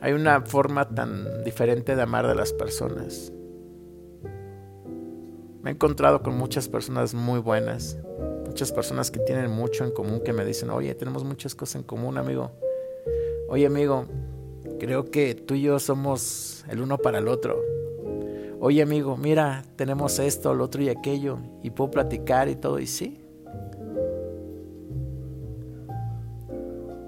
Hay 0.02 0.14
una 0.14 0.42
forma 0.42 0.88
tan 0.88 1.44
diferente 1.44 1.96
de 1.96 2.02
amar 2.02 2.26
de 2.26 2.36
las 2.36 2.54
personas. 2.54 3.34
Me 5.62 5.72
he 5.72 5.74
encontrado 5.74 6.24
con 6.24 6.38
muchas 6.38 6.70
personas 6.70 7.14
muy 7.14 7.40
buenas, 7.40 7.98
muchas 8.46 8.72
personas 8.72 9.12
que 9.12 9.20
tienen 9.20 9.52
mucho 9.52 9.84
en 9.84 9.92
común, 9.92 10.22
que 10.24 10.32
me 10.32 10.46
dicen, 10.46 10.70
oye, 10.70 10.96
tenemos 10.96 11.26
muchas 11.26 11.54
cosas 11.54 11.76
en 11.76 11.84
común, 11.84 12.18
amigo. 12.18 12.52
Oye, 13.50 13.66
amigo, 13.66 14.06
creo 14.80 15.12
que 15.12 15.36
tú 15.36 15.56
y 15.56 15.64
yo 15.64 15.80
somos 15.80 16.64
el 16.70 16.82
uno 16.82 16.98
para 16.98 17.18
el 17.18 17.28
otro. 17.28 17.62
Oye, 18.62 18.82
amigo, 18.82 19.18
mira, 19.18 19.66
tenemos 19.76 20.20
esto, 20.20 20.54
lo 20.54 20.66
otro 20.66 20.82
y 20.82 20.90
aquello, 20.90 21.40
y 21.62 21.72
puedo 21.72 21.92
platicar 21.92 22.48
y 22.48 22.56
todo, 22.56 22.80
y 22.80 22.88
sí. 22.88 23.22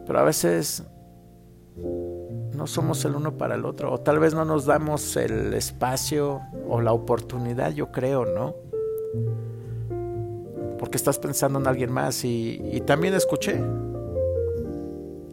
Pero 0.05 0.19
a 0.19 0.23
veces 0.23 0.83
no 2.61 2.67
somos 2.67 3.03
el 3.05 3.15
uno 3.15 3.39
para 3.39 3.55
el 3.55 3.65
otro, 3.65 3.91
o 3.91 3.97
tal 3.97 4.19
vez 4.19 4.35
no 4.35 4.45
nos 4.45 4.67
damos 4.67 5.17
el 5.17 5.51
espacio 5.55 6.41
o 6.69 6.79
la 6.79 6.93
oportunidad, 6.93 7.71
yo 7.71 7.91
creo, 7.91 8.23
¿no? 8.23 8.53
Porque 10.77 10.95
estás 10.95 11.17
pensando 11.17 11.57
en 11.57 11.65
alguien 11.65 11.91
más 11.91 12.23
y, 12.23 12.83
también 12.85 13.15
escuché 13.15 13.59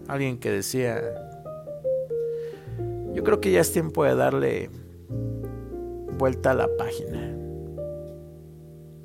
alguien 0.06 0.38
que 0.38 0.50
decía, 0.50 1.02
yo 3.12 3.22
creo 3.22 3.42
que 3.42 3.52
ya 3.52 3.60
es 3.60 3.72
tiempo 3.72 4.04
de 4.04 4.14
darle 4.14 4.70
vuelta 6.16 6.52
a 6.52 6.54
la 6.54 6.68
página 6.78 7.36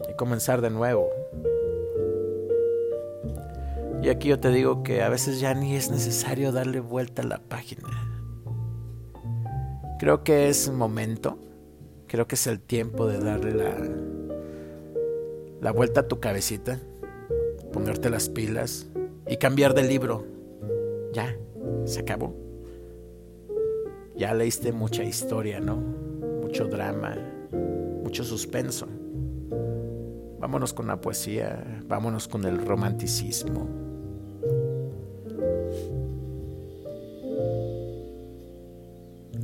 y 0.10 0.14
comenzar 0.16 0.62
de 0.62 0.70
nuevo. 0.70 1.10
Y 4.02 4.08
aquí 4.08 4.30
yo 4.30 4.40
te 4.40 4.48
digo 4.48 4.82
que 4.82 5.02
a 5.04 5.10
veces 5.10 5.42
ya 5.42 5.54
ni 5.54 5.76
es 5.76 5.92
necesario 5.92 6.54
darle 6.54 6.80
vuelta 6.80 7.22
a 7.22 7.26
la 7.26 7.40
página. 7.40 8.13
Creo 10.00 10.24
que 10.24 10.50
es 10.50 10.70
momento, 10.72 11.38
creo 12.08 12.28
que 12.28 12.36
es 12.36 12.48
el 12.48 12.60
tiempo 12.60 13.08
de 13.08 13.20
darle 13.20 13.54
la, 13.54 13.76
la 15.62 15.72
vuelta 15.72 16.02
a 16.02 16.08
tu 16.08 16.20
cabecita, 16.20 16.80
ponerte 17.72 18.10
las 18.10 18.30
pilas 18.30 18.88
y 19.28 19.38
cambiar 19.38 19.74
de 19.74 19.84
libro. 19.84 20.26
Ya, 21.14 21.36
se 21.86 22.02
acabó. 22.02 22.36
Ya 24.16 24.34
leíste 24.34 24.72
mucha 24.72 25.04
historia, 25.04 25.60
¿no? 25.60 25.78
Mucho 25.78 26.66
drama, 26.68 27.16
mucho 28.04 28.24
suspenso. 28.24 28.88
Vámonos 30.40 30.74
con 30.74 30.88
la 30.88 31.00
poesía, 31.00 31.82
vámonos 31.88 32.28
con 32.28 32.46
el 32.46 32.66
romanticismo. 32.66 33.83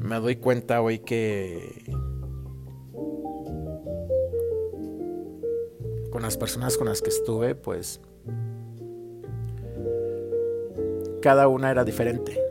Me 0.10 0.20
doy 0.20 0.38
cuenta 0.38 0.82
hoy 0.82 1.00
que 1.00 1.86
con 6.12 6.24
las 6.24 6.36
personas 6.36 6.78
con 6.78 6.88
las 6.88 7.04
que 7.04 7.10
estuve, 7.10 7.54
pues 7.54 8.02
cada 11.22 11.48
una 11.48 11.70
era 11.70 11.84
diferente. 11.84 12.42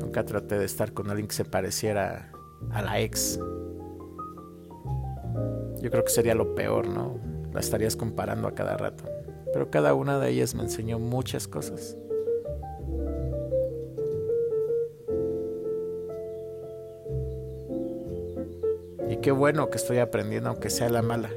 Nunca 0.00 0.24
traté 0.24 0.58
de 0.58 0.64
estar 0.64 0.92
con 0.92 1.10
alguien 1.10 1.28
que 1.28 1.36
se 1.36 1.44
pareciera 1.44 2.32
a 2.72 2.82
la 2.82 3.00
ex. 3.00 3.38
yo 5.80 5.90
creo 5.92 6.02
que 6.02 6.10
sería 6.10 6.34
lo 6.34 6.56
peor, 6.56 6.88
¿no? 6.88 7.20
La 7.52 7.60
estarías 7.60 7.94
comparando 7.94 8.48
a 8.48 8.54
cada 8.56 8.76
rato. 8.76 9.04
Pero 9.52 9.70
cada 9.70 9.94
una 9.94 10.18
de 10.18 10.30
ellas 10.30 10.56
me 10.56 10.64
enseñó 10.64 10.98
muchas 10.98 11.46
cosas. 11.46 11.96
Qué 19.22 19.32
bueno 19.32 19.68
que 19.68 19.78
estoy 19.78 19.98
aprendiendo, 19.98 20.50
aunque 20.50 20.70
sea 20.70 20.88
la 20.88 21.02
mala. 21.02 21.30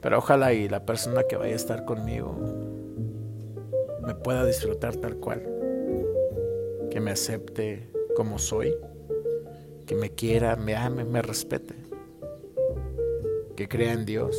Pero 0.00 0.18
ojalá 0.18 0.52
y 0.52 0.68
la 0.68 0.84
persona 0.84 1.22
que 1.22 1.36
vaya 1.36 1.52
a 1.52 1.56
estar 1.56 1.84
conmigo 1.84 2.36
me 4.04 4.14
pueda 4.14 4.44
disfrutar 4.44 4.96
tal 4.96 5.16
cual. 5.16 5.42
Que 6.90 7.00
me 7.00 7.12
acepte 7.12 7.90
como 8.16 8.38
soy. 8.38 8.74
Que 9.86 9.94
me 9.94 10.10
quiera, 10.10 10.56
me 10.56 10.74
ame, 10.74 11.04
me 11.04 11.22
respete. 11.22 11.74
Que 13.54 13.68
crea 13.68 13.92
en 13.92 14.04
Dios. 14.04 14.36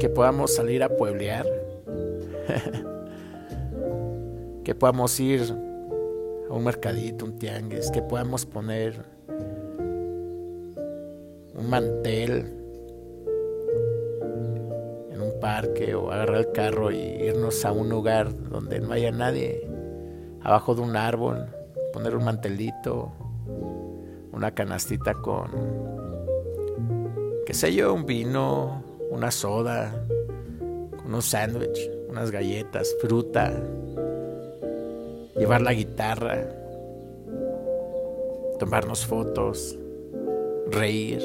Que 0.00 0.08
podamos 0.08 0.54
salir 0.54 0.82
a 0.82 0.96
pueblear. 0.96 1.46
que 4.64 4.74
podamos 4.74 5.18
ir 5.20 5.67
a 6.48 6.54
un 6.54 6.64
mercadito, 6.64 7.24
un 7.24 7.38
tianguis, 7.38 7.90
que 7.90 8.02
podamos 8.02 8.46
poner 8.46 9.04
un 11.54 11.68
mantel 11.68 12.54
en 15.10 15.20
un 15.20 15.40
parque 15.40 15.94
o 15.94 16.10
agarrar 16.10 16.38
el 16.38 16.52
carro 16.52 16.90
y 16.90 16.98
irnos 16.98 17.64
a 17.64 17.72
un 17.72 17.88
lugar 17.88 18.32
donde 18.48 18.80
no 18.80 18.92
haya 18.92 19.10
nadie, 19.10 19.68
abajo 20.42 20.74
de 20.74 20.82
un 20.82 20.96
árbol, 20.96 21.46
poner 21.92 22.16
un 22.16 22.24
mantelito, 22.24 23.12
una 24.32 24.54
canastita 24.54 25.14
con, 25.14 25.50
qué 27.44 27.54
sé 27.54 27.74
yo, 27.74 27.92
un 27.92 28.06
vino, 28.06 28.84
una 29.10 29.30
soda, 29.30 29.92
un 31.04 31.22
sándwich, 31.22 31.90
unas 32.08 32.30
galletas, 32.30 32.94
fruta, 33.00 33.52
llevar 35.38 35.60
la 35.60 35.72
guitarra, 35.72 36.48
tomarnos 38.58 39.06
fotos, 39.06 39.78
reír, 40.70 41.22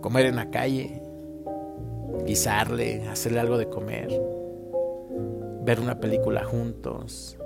comer 0.00 0.26
en 0.26 0.36
la 0.36 0.50
calle, 0.50 1.02
guisarle, 2.24 3.02
hacerle 3.08 3.40
algo 3.40 3.58
de 3.58 3.68
comer, 3.68 4.08
ver 5.64 5.80
una 5.80 5.98
película 5.98 6.44
juntos. 6.44 7.36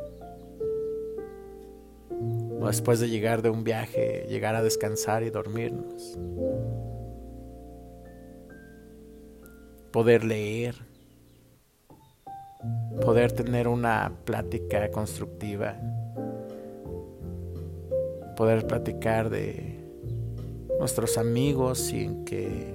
O 2.60 2.66
después 2.66 3.00
de 3.00 3.08
llegar 3.08 3.42
de 3.42 3.50
un 3.50 3.64
viaje, 3.64 4.26
llegar 4.28 4.54
a 4.54 4.62
descansar 4.62 5.24
y 5.24 5.30
dormirnos. 5.30 6.16
Poder 9.90 10.24
leer 10.24 10.91
poder 13.00 13.32
tener 13.32 13.68
una 13.68 14.12
plática 14.24 14.90
constructiva, 14.90 15.76
poder 18.36 18.66
platicar 18.66 19.30
de 19.30 19.78
nuestros 20.78 21.18
amigos 21.18 21.78
sin 21.78 22.24
que 22.24 22.74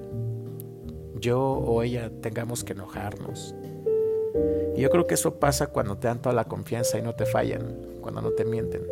yo 1.20 1.40
o 1.40 1.82
ella 1.82 2.10
tengamos 2.20 2.64
que 2.64 2.72
enojarnos. 2.72 3.54
Y 4.76 4.80
yo 4.80 4.90
creo 4.90 5.06
que 5.06 5.14
eso 5.14 5.34
pasa 5.34 5.66
cuando 5.66 5.96
te 5.96 6.08
dan 6.08 6.22
toda 6.22 6.34
la 6.34 6.44
confianza 6.44 6.98
y 6.98 7.02
no 7.02 7.14
te 7.14 7.26
fallan, 7.26 7.76
cuando 8.00 8.22
no 8.22 8.30
te 8.30 8.44
mienten. 8.44 8.82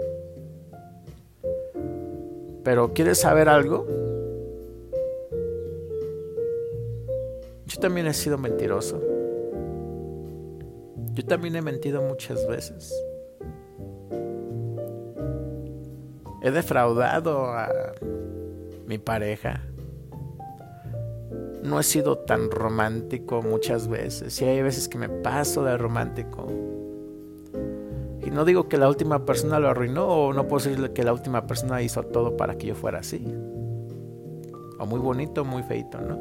Pero 2.64 2.92
¿quieres 2.92 3.20
saber 3.20 3.48
algo? 3.48 3.86
Yo 7.66 7.80
también 7.80 8.06
he 8.06 8.14
sido 8.14 8.38
mentiroso. 8.38 9.15
Yo 11.16 11.24
también 11.24 11.56
he 11.56 11.62
mentido 11.62 12.02
muchas 12.02 12.46
veces. 12.46 12.94
He 16.42 16.50
defraudado 16.50 17.46
a 17.46 17.70
mi 18.86 18.98
pareja. 18.98 19.62
No 21.62 21.80
he 21.80 21.82
sido 21.84 22.18
tan 22.18 22.50
romántico 22.50 23.40
muchas 23.40 23.88
veces. 23.88 24.42
Y 24.42 24.44
hay 24.44 24.60
veces 24.60 24.88
que 24.88 24.98
me 24.98 25.08
paso 25.08 25.64
de 25.64 25.78
romántico. 25.78 26.48
Y 28.22 28.30
no 28.30 28.44
digo 28.44 28.68
que 28.68 28.76
la 28.76 28.86
última 28.86 29.24
persona 29.24 29.58
lo 29.58 29.70
arruinó 29.70 30.06
o 30.06 30.34
no 30.34 30.46
puedo 30.46 30.64
decirle 30.64 30.92
que 30.92 31.02
la 31.02 31.14
última 31.14 31.46
persona 31.46 31.80
hizo 31.80 32.02
todo 32.02 32.36
para 32.36 32.58
que 32.58 32.66
yo 32.66 32.74
fuera 32.74 32.98
así. 32.98 33.24
O 34.78 34.84
muy 34.84 35.00
bonito, 35.00 35.46
muy 35.46 35.62
feito, 35.62 35.98
¿no? 35.98 36.20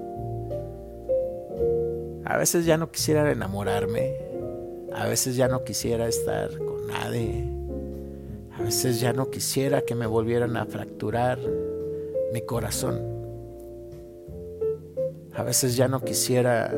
A 2.24 2.38
veces 2.38 2.66
ya 2.66 2.78
no 2.78 2.90
quisiera 2.90 3.30
enamorarme. 3.30 4.25
A 4.98 5.08
veces 5.08 5.36
ya 5.36 5.50
no 5.50 5.66
quisiera 5.66 6.08
estar 6.08 6.58
con 6.58 6.88
nadie. 6.88 7.46
A 8.58 8.62
veces 8.62 9.02
ya 9.02 9.12
no 9.12 9.30
quisiera 9.30 9.82
que 9.82 9.94
me 9.94 10.08
volvieran 10.08 10.56
a 10.56 10.66
fracturar 10.66 11.38
mi 12.32 12.42
corazón. 12.42 13.02
A 15.36 15.44
veces 15.44 15.76
ya 15.76 15.90
no 15.90 16.00
quisiera 16.00 16.74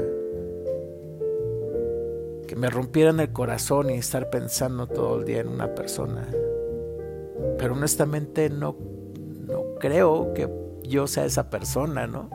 que 2.47 2.56
me 2.56 2.71
rompieran 2.71 3.19
el 3.19 3.32
corazón 3.32 3.91
y 3.91 3.93
estar 3.93 4.32
pensando 4.32 4.88
todo 4.88 5.19
el 5.19 5.25
día 5.25 5.41
en 5.41 5.49
una 5.49 5.75
persona. 5.75 6.27
Pero 7.60 7.73
honestamente 7.73 8.49
no, 8.49 8.75
no 9.45 9.75
creo 9.80 10.34
que 10.34 10.49
yo 10.82 11.06
sea 11.06 11.25
esa 11.25 11.51
persona, 11.51 12.08
¿no? 12.08 12.32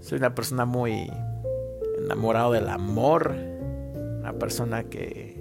Soy 0.00 0.16
una 0.16 0.34
persona 0.34 0.64
muy 0.64 1.10
enamorado 2.04 2.52
del 2.52 2.68
amor, 2.68 3.34
una 4.20 4.32
persona 4.34 4.84
que, 4.84 5.34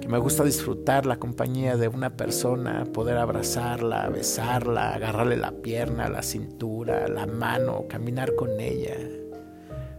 que 0.00 0.08
me 0.08 0.18
gusta 0.18 0.44
disfrutar 0.44 1.06
la 1.06 1.18
compañía 1.18 1.76
de 1.76 1.88
una 1.88 2.16
persona, 2.16 2.84
poder 2.92 3.16
abrazarla, 3.16 4.08
besarla, 4.08 4.94
agarrarle 4.94 5.36
la 5.36 5.52
pierna, 5.52 6.08
la 6.08 6.22
cintura, 6.22 7.08
la 7.08 7.26
mano, 7.26 7.86
caminar 7.88 8.34
con 8.34 8.60
ella, 8.60 8.96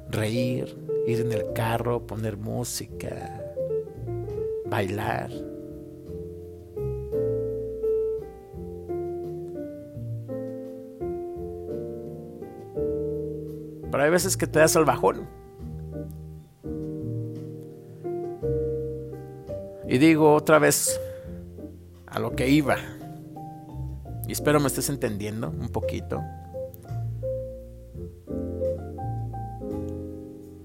reír, 0.09 0.77
ir 1.05 1.21
en 1.21 1.33
el 1.33 1.53
carro, 1.53 2.07
poner 2.07 2.37
música, 2.37 3.41
bailar. 4.69 5.52
Pero 13.93 14.05
hay 14.05 14.09
veces 14.09 14.37
que 14.37 14.47
te 14.47 14.57
das 14.57 14.75
al 14.75 14.85
bajón. 14.85 15.27
Y 19.87 19.99
digo 19.99 20.33
otra 20.33 20.57
vez 20.57 20.99
a 22.07 22.17
lo 22.17 22.31
que 22.31 22.49
iba. 22.49 22.77
Y 24.27 24.31
espero 24.31 24.59
me 24.59 24.65
estés 24.65 24.89
entendiendo 24.89 25.51
un 25.51 25.69
poquito. 25.69 26.23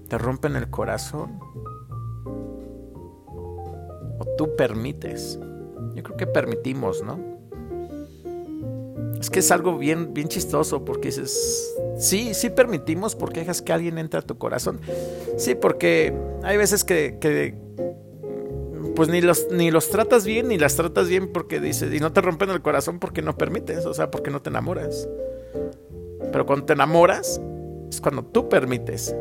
Te 0.07 0.17
rompen 0.17 0.55
el 0.55 0.71
corazón. 0.71 1.39
O 3.27 4.25
tú 4.39 4.55
permites. 4.55 5.37
Yo 5.93 6.01
creo 6.01 6.17
que 6.17 6.25
permitimos, 6.25 7.03
¿no? 7.03 7.19
Es 9.19 9.29
que 9.29 9.37
es 9.37 9.51
algo 9.51 9.77
bien, 9.77 10.15
bien 10.15 10.29
chistoso 10.29 10.83
porque 10.83 11.09
dices, 11.09 11.75
sí, 11.99 12.33
sí 12.33 12.49
permitimos 12.49 13.15
porque 13.15 13.41
dejas 13.41 13.61
que 13.61 13.73
alguien 13.73 13.97
entre 13.97 14.19
a 14.19 14.23
tu 14.23 14.37
corazón. 14.37 14.79
Sí, 15.37 15.55
porque 15.55 16.13
hay 16.43 16.57
veces 16.57 16.83
que, 16.83 17.55
pues 18.95 19.09
ni 19.09 19.21
los, 19.21 19.47
ni 19.51 19.71
los 19.71 19.89
tratas 19.89 20.25
bien 20.25 20.47
ni 20.47 20.57
las 20.57 20.75
tratas 20.75 21.07
bien 21.07 21.31
porque 21.31 21.59
dices, 21.59 21.93
y 21.93 21.99
no 21.99 22.11
te 22.11 22.21
rompen 22.21 22.49
el 22.49 22.61
corazón 22.61 22.99
porque 22.99 23.21
no 23.21 23.37
permites, 23.37 23.85
o 23.85 23.93
sea, 23.93 24.09
porque 24.09 24.31
no 24.31 24.41
te 24.41 24.49
enamoras. 24.49 25.07
Pero 26.31 26.45
cuando 26.45 26.65
te 26.65 26.73
enamoras 26.73 27.39
es 27.89 28.01
cuando 28.01 28.23
tú 28.23 28.49
permites. 28.49 29.15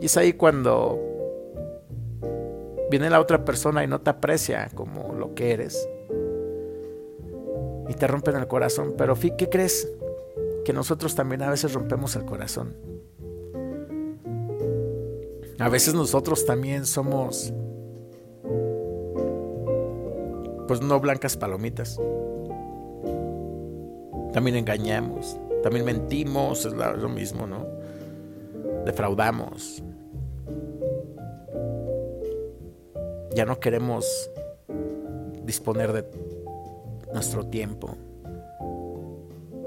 Y 0.00 0.06
es 0.06 0.16
ahí 0.16 0.34
cuando 0.34 1.00
viene 2.90 3.08
la 3.10 3.20
otra 3.20 3.44
persona 3.44 3.82
y 3.84 3.86
no 3.86 4.00
te 4.00 4.10
aprecia 4.10 4.68
como 4.74 5.14
lo 5.14 5.34
que 5.34 5.52
eres 5.52 5.88
y 7.88 7.94
te 7.94 8.06
rompen 8.06 8.36
el 8.36 8.46
corazón. 8.46 8.94
Pero 8.96 9.14
¿qué 9.14 9.48
crees? 9.48 9.88
Que 10.64 10.72
nosotros 10.72 11.14
también 11.14 11.42
a 11.42 11.50
veces 11.50 11.72
rompemos 11.72 12.16
el 12.16 12.24
corazón. 12.24 12.74
A 15.58 15.68
veces 15.68 15.94
nosotros 15.94 16.44
también 16.46 16.84
somos, 16.84 17.52
pues 20.66 20.80
no 20.80 20.98
blancas 21.00 21.36
palomitas. 21.36 22.00
También 24.32 24.56
engañamos, 24.56 25.38
también 25.62 25.84
mentimos, 25.84 26.64
es 26.64 26.72
lo 26.72 27.08
mismo, 27.08 27.46
¿no? 27.46 27.66
Defraudamos. 28.84 29.82
ya 33.34 33.44
no 33.44 33.58
queremos 33.58 34.30
disponer 35.42 35.92
de 35.92 36.04
nuestro 37.12 37.46
tiempo. 37.46 37.96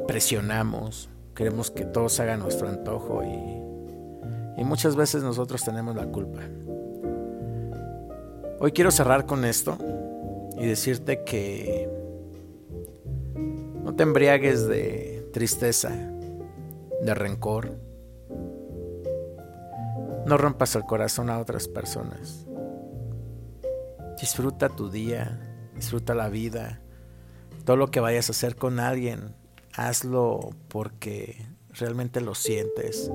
Presionamos, 0.08 1.10
queremos 1.36 1.70
que 1.70 1.86
todos 1.86 2.20
hagan 2.20 2.40
nuestro 2.40 2.70
antojo 2.70 3.24
y, 3.24 4.62
y 4.62 4.64
muchas 4.64 4.96
veces 4.96 5.22
nosotros 5.22 5.64
tenemos 5.64 5.96
la 5.96 6.08
culpa. 6.08 6.40
Hoy 8.60 8.72
quiero 8.72 8.90
cerrar 8.90 9.26
con 9.26 9.46
esto 9.46 9.78
y 10.58 10.66
decirte 10.66 11.24
que 11.24 11.88
no 13.84 13.96
te 13.96 14.04
embriagues 14.04 14.68
de 14.68 15.30
tristeza, 15.32 15.90
de 15.90 17.14
rencor. 17.14 17.78
No 20.26 20.38
rompas 20.38 20.76
el 20.76 20.84
corazón 20.84 21.30
a 21.30 21.40
otras 21.40 21.68
personas. 21.68 22.48
Disfruta 24.20 24.70
tu 24.70 24.90
día, 24.90 25.40
disfruta 25.76 26.16
la 26.16 26.28
vida. 26.28 26.82
Todo 27.64 27.78
lo 27.78 27.92
que 27.92 28.00
vayas 28.00 28.30
a 28.30 28.32
hacer 28.32 28.56
con 28.56 28.80
alguien, 28.80 29.36
hazlo 29.78 30.50
porque 30.68 31.38
realmente 31.70 32.20
lo 32.20 32.34
sientes, 32.36 33.12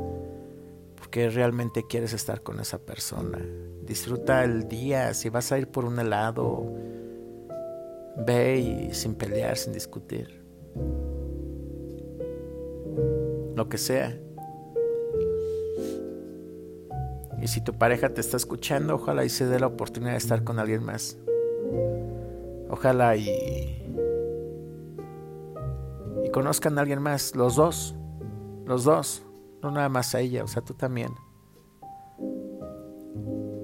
porque 0.96 1.29
realmente 1.29 1.85
quieres 1.88 2.12
estar 2.12 2.42
con 2.42 2.61
esa 2.61 2.79
persona. 2.79 3.38
Disfruta 3.83 4.44
el 4.44 4.68
día, 4.68 5.12
si 5.12 5.29
vas 5.29 5.51
a 5.51 5.59
ir 5.59 5.68
por 5.68 5.85
un 5.85 5.98
helado, 5.98 6.72
ve 8.25 8.59
y 8.59 8.94
sin 8.94 9.16
pelear, 9.16 9.57
sin 9.57 9.72
discutir. 9.72 10.42
Lo 13.57 13.68
que 13.68 13.77
sea. 13.77 14.16
Y 17.40 17.48
si 17.48 17.61
tu 17.61 17.72
pareja 17.75 18.14
te 18.14 18.20
está 18.20 18.37
escuchando, 18.37 18.94
ojalá 18.94 19.25
y 19.25 19.29
se 19.29 19.46
dé 19.46 19.59
la 19.59 19.66
oportunidad 19.66 20.12
de 20.12 20.18
estar 20.18 20.44
con 20.44 20.61
alguien 20.61 20.85
más. 20.85 21.16
Ojalá 22.70 23.16
y, 23.16 23.82
conozcan 26.33 26.79
a 26.79 26.81
alguien 26.81 27.01
más, 27.01 27.37
los 27.37 27.57
dos, 27.57 27.95
los 28.66 28.85
dos, 28.85 29.23
no 29.62 29.71
nada 29.71 29.88
más 29.88 30.14
a 30.14 30.21
ella, 30.21 30.45
o 30.45 30.49
sea, 30.49 30.62
tú 30.62 30.75
también. 30.75 31.11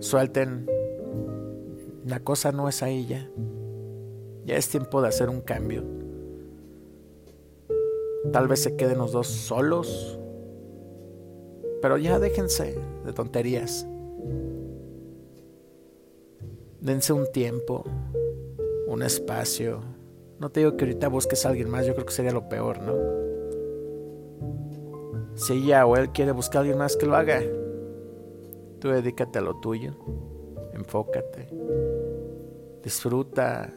Suelten, 0.00 0.66
la 2.04 2.20
cosa 2.20 2.52
no 2.52 2.68
es 2.68 2.83
a 2.83 2.88
ella, 2.88 3.28
ya 4.44 4.57
es 4.57 4.68
tiempo 4.68 5.02
de 5.02 5.09
hacer 5.09 5.28
un 5.28 5.40
cambio. 5.40 5.85
Tal 8.33 8.46
vez 8.46 8.62
se 8.62 8.76
queden 8.76 8.98
los 8.98 9.12
dos 9.12 9.26
solos 9.26 10.18
pero 11.81 11.96
ya 11.96 12.18
déjense 12.18 12.76
de 13.04 13.12
tonterías. 13.12 13.87
Dense 16.81 17.12
un 17.12 17.31
tiempo, 17.33 17.85
un 18.87 19.02
espacio. 19.02 19.81
No 20.38 20.51
te 20.51 20.61
digo 20.61 20.77
que 20.77 20.85
ahorita 20.85 21.09
busques 21.09 21.44
a 21.44 21.48
alguien 21.48 21.68
más, 21.68 21.87
yo 21.87 21.94
creo 21.94 22.07
que 22.07 22.12
sería 22.12 22.33
lo 22.33 22.48
peor, 22.48 22.81
¿no? 22.81 22.94
Si 25.35 25.53
ella 25.55 25.85
o 25.87 25.96
él 25.96 26.11
quiere 26.11 26.33
buscar 26.33 26.59
a 26.59 26.61
alguien 26.61 26.79
más, 26.79 26.96
que 26.96 27.07
lo 27.07 27.16
haga. 27.16 27.42
Tú 28.81 28.88
dedícate 28.88 29.38
a 29.38 29.42
lo 29.42 29.59
tuyo, 29.61 29.94
enfócate, 30.72 31.48
disfruta 32.85 33.72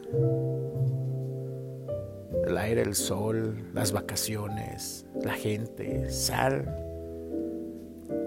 el 2.46 2.56
aire, 2.56 2.82
el 2.82 2.94
sol, 2.94 3.56
las 3.74 3.92
vacaciones, 3.92 5.06
la 5.24 5.32
gente, 5.32 6.08
sal, 6.10 6.82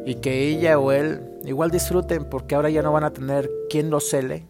y 0.06 0.16
que 0.16 0.50
ella 0.50 0.78
o 0.78 0.92
él 0.92 1.22
igual 1.46 1.72
disfruten 1.72 2.26
porque 2.26 2.56
ahora 2.56 2.70
ya 2.70 2.82
no 2.82 2.92
van 2.92 3.06
a 3.06 3.14
tener 3.14 3.50
quien 3.70 3.90
los 3.90 4.10
cele, 4.10 4.46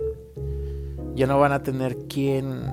ya 1.15 1.27
no 1.27 1.39
van 1.39 1.53
a 1.53 1.61
tener 1.61 1.95
quien 2.07 2.63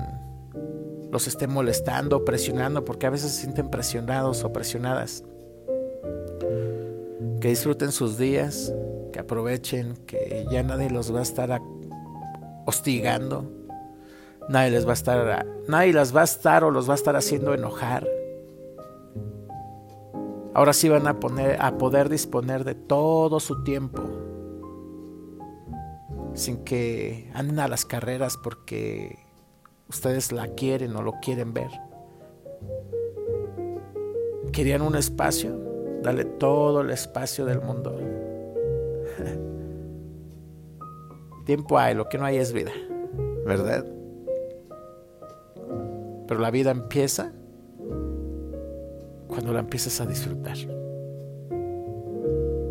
los 1.13 1.27
esté 1.27 1.47
molestando, 1.47 2.25
presionando, 2.25 2.83
porque 2.83 3.05
a 3.05 3.09
veces 3.09 3.31
se 3.31 3.41
sienten 3.41 3.69
presionados 3.69 4.43
o 4.43 4.51
presionadas. 4.51 5.23
Que 7.39 7.47
disfruten 7.47 7.93
sus 7.93 8.17
días, 8.17 8.73
que 9.13 9.19
aprovechen, 9.19 9.95
que 10.05 10.45
ya 10.51 10.63
nadie 10.63 10.89
los 10.89 11.13
va 11.13 11.19
a 11.19 11.23
estar 11.23 11.61
hostigando, 12.65 13.49
nadie 14.49 14.71
les 14.71 14.85
va 14.85 14.91
a 14.91 14.93
estar, 14.93 15.45
nadie 15.69 15.93
las 15.93 16.13
va 16.13 16.21
a 16.21 16.25
estar 16.25 16.65
o 16.65 16.71
los 16.71 16.89
va 16.89 16.93
a 16.93 16.95
estar 16.95 17.15
haciendo 17.15 17.53
enojar 17.53 18.05
Ahora 20.55 20.73
sí 20.73 20.87
van 20.87 21.07
a, 21.07 21.19
poner, 21.19 21.59
a 21.59 21.77
poder 21.79 22.09
disponer 22.09 22.63
de 22.63 22.75
todo 22.75 23.39
su 23.39 23.63
tiempo 23.63 24.03
sin 26.35 26.63
que 26.63 27.31
anden 27.33 27.59
a 27.59 27.67
las 27.67 27.85
carreras 27.85 28.37
porque 28.37 29.17
ustedes 29.93 30.31
la 30.31 30.47
quieren 30.47 30.95
o 30.95 31.03
lo 31.03 31.19
quieren 31.21 31.53
ver. 31.53 31.69
Querían 34.51 34.81
un 34.81 34.95
espacio, 34.95 35.55
dale 36.01 36.25
todo 36.25 36.81
el 36.81 36.89
espacio 36.89 37.45
del 37.45 37.61
mundo. 37.61 37.95
Tiempo 41.45 41.77
hay, 41.77 41.93
lo 41.93 42.09
que 42.09 42.17
no 42.17 42.25
hay 42.25 42.37
es 42.37 42.53
vida, 42.53 42.71
¿verdad? 43.45 43.85
Pero 46.27 46.39
la 46.39 46.49
vida 46.51 46.71
empieza 46.71 47.31
cuando 49.27 49.53
la 49.53 49.59
empiezas 49.59 49.99
a 50.01 50.05
disfrutar, 50.05 50.57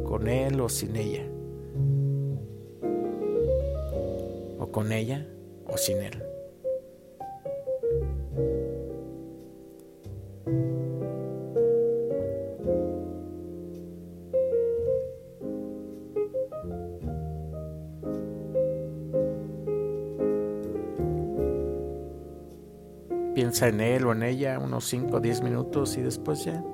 con 0.05 0.29
él 0.29 0.61
o 0.61 0.69
sin 0.69 0.97
ella, 0.97 1.27
o 4.59 4.69
con 4.71 4.93
ella 4.93 5.27
o 5.67 5.77
sin 5.77 5.99
él. 5.99 6.32
En 23.69 23.81
él 23.81 24.07
o 24.07 24.13
en 24.13 24.23
ella 24.23 24.59
unos 24.59 24.87
5 24.87 25.17
o 25.17 25.21
10 25.21 25.43
minutos 25.43 25.97
y 25.97 26.03
después 26.03 26.45
ya. 26.45 26.65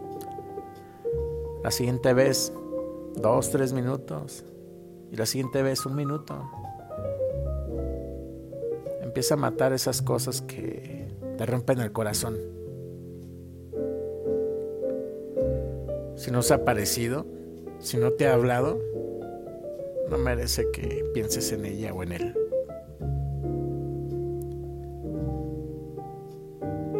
La 1.63 1.71
siguiente 1.71 2.13
vez, 2.15 2.53
2, 3.17 3.51
3 3.51 3.73
minutos. 3.73 4.45
Y 5.11 5.17
la 5.17 5.27
siguiente 5.27 5.63
vez, 5.63 5.85
un 5.87 5.97
minuto. 5.97 6.51
Empieza 9.03 9.35
a 9.35 9.37
matar 9.37 9.73
esas 9.73 10.03
cosas 10.03 10.43
que 10.43 11.09
te 11.37 11.47
rompen 11.47 11.81
el 11.81 11.93
corazón. 11.93 12.37
Si 16.17 16.31
no 16.31 16.43
se 16.43 16.55
ha 16.55 16.65
parecido, 16.65 17.27
si 17.79 17.97
no 17.97 18.13
te 18.13 18.27
ha 18.27 18.35
hablado, 18.35 18.79
no 20.11 20.19
merece 20.19 20.71
que 20.73 21.05
pienses 21.15 21.53
en 21.53 21.65
ella 21.65 21.93
o 21.93 22.03
en 22.03 22.13
él. 22.13 22.38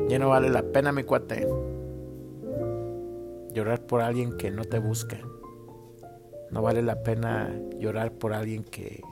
Ya 0.09 0.19
no 0.19 0.31
vale 0.31 0.49
la 0.49 0.63
pena, 0.63 0.91
mi 0.91 1.05
cuate, 1.05 1.47
llorar 3.53 3.83
por 3.83 4.01
alguien 4.01 4.37
que 4.37 4.51
no 4.51 4.65
te 4.65 4.79
busca. 4.79 5.19
No 6.51 6.63
vale 6.63 6.83
la 6.83 7.03
pena 7.03 7.55
llorar 7.79 8.13
por 8.13 8.33
alguien 8.33 8.65
que 8.65 9.03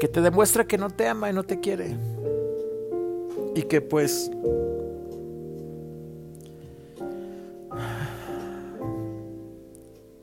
que 0.00 0.08
te 0.08 0.22
demuestra 0.22 0.64
que 0.64 0.78
no 0.78 0.88
te 0.90 1.06
ama 1.06 1.30
y 1.30 1.34
no 1.34 1.44
te 1.44 1.60
quiere. 1.60 1.96
Y 3.54 3.62
que 3.62 3.80
pues 3.80 4.30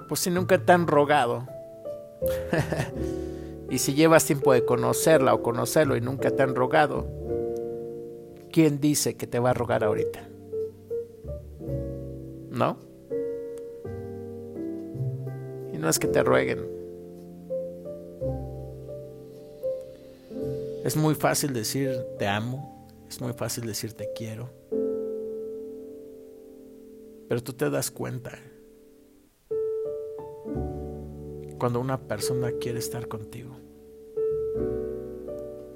pues 0.08 0.22
si 0.22 0.30
nunca 0.30 0.58
te 0.58 0.72
han 0.72 0.88
rogado. 0.88 1.48
y 3.70 3.78
si 3.78 3.94
llevas 3.94 4.26
tiempo 4.26 4.52
de 4.54 4.66
conocerla 4.66 5.34
o 5.34 5.44
conocerlo 5.44 5.96
y 5.96 6.02
nunca 6.02 6.32
te 6.32 6.44
han 6.44 6.56
rogado, 6.56 7.06
¿quién 8.58 8.82
dice 8.82 9.16
que 9.16 9.28
te 9.28 9.38
va 9.38 9.52
a 9.52 9.54
rogar 9.54 9.84
ahorita? 9.84 10.28
¿No? 12.50 12.80
Y 15.72 15.78
no 15.78 15.88
es 15.88 16.00
que 16.00 16.08
te 16.08 16.24
rueguen. 16.24 16.68
Es 20.84 20.98
muy 20.98 21.14
fácil 21.14 21.54
decir 21.54 22.04
te 22.18 22.26
amo, 22.26 22.88
es 23.08 23.22
muy 23.22 23.34
fácil 23.34 23.68
decir 23.68 23.94
te 23.94 24.12
quiero. 24.14 24.50
Pero 27.30 27.44
tú 27.44 27.54
te 27.54 27.70
das 27.70 27.92
cuenta 27.92 28.40
cuando 31.60 31.80
una 31.80 32.08
persona 32.08 32.54
quiere 32.60 32.80
estar 32.80 33.08
contigo. 33.08 33.56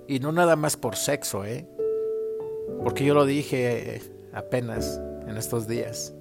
Y 0.07 0.17
no 0.19 0.32
nada 0.32 0.55
más 0.55 0.77
por 0.77 0.95
sexo, 0.95 1.45
¿eh? 1.45 1.67
Porque 2.84 3.05
yo 3.05 3.14
lo 3.14 3.26
dije 3.26 4.01
apenas 4.34 4.99
en 5.28 5.38
estos 5.38 5.68
días. 5.68 6.14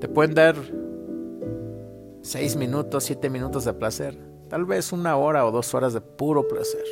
Te 0.00 0.08
pueden 0.08 0.34
dar 0.34 0.56
seis 2.22 2.56
minutos, 2.56 3.04
siete 3.04 3.30
minutos 3.30 3.64
de 3.64 3.74
placer. 3.74 4.18
Tal 4.48 4.64
vez 4.64 4.92
una 4.92 5.16
hora 5.16 5.46
o 5.46 5.50
dos 5.50 5.74
horas 5.74 5.92
de 5.92 6.00
puro 6.00 6.46
placer. 6.48 6.84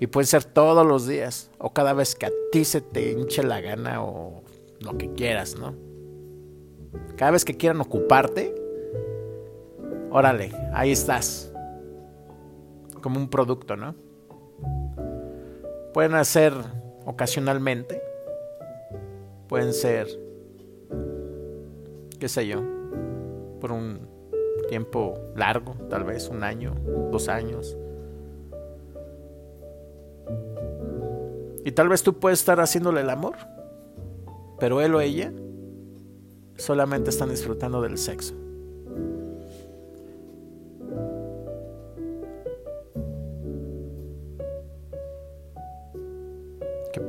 Y 0.00 0.06
puede 0.06 0.26
ser 0.26 0.44
todos 0.44 0.86
los 0.86 1.08
días, 1.08 1.50
o 1.58 1.72
cada 1.72 1.92
vez 1.92 2.14
que 2.14 2.26
a 2.26 2.32
ti 2.52 2.64
se 2.64 2.80
te 2.80 3.12
hinche 3.12 3.42
la 3.42 3.60
gana 3.60 4.04
o 4.04 4.42
lo 4.80 4.96
que 4.96 5.12
quieras, 5.12 5.56
¿no? 5.58 5.74
Cada 7.16 7.32
vez 7.32 7.44
que 7.44 7.56
quieran 7.56 7.80
ocuparte, 7.80 8.54
órale, 10.10 10.52
ahí 10.72 10.92
estás. 10.92 11.52
Como 13.02 13.18
un 13.18 13.28
producto, 13.28 13.76
¿no? 13.76 13.94
Pueden 15.98 16.14
hacer 16.14 16.52
ocasionalmente. 17.06 18.00
Pueden 19.48 19.72
ser, 19.72 20.06
qué 22.20 22.28
sé 22.28 22.46
yo, 22.46 22.62
por 23.60 23.72
un 23.72 24.08
tiempo 24.68 25.18
largo, 25.34 25.74
tal 25.90 26.04
vez 26.04 26.28
un 26.28 26.44
año, 26.44 26.76
dos 27.10 27.28
años. 27.28 27.76
Y 31.64 31.72
tal 31.72 31.88
vez 31.88 32.04
tú 32.04 32.20
puedes 32.20 32.38
estar 32.38 32.60
haciéndole 32.60 33.00
el 33.00 33.10
amor, 33.10 33.34
pero 34.60 34.80
él 34.80 34.94
o 34.94 35.00
ella 35.00 35.32
solamente 36.54 37.10
están 37.10 37.30
disfrutando 37.30 37.82
del 37.82 37.98
sexo. 37.98 38.36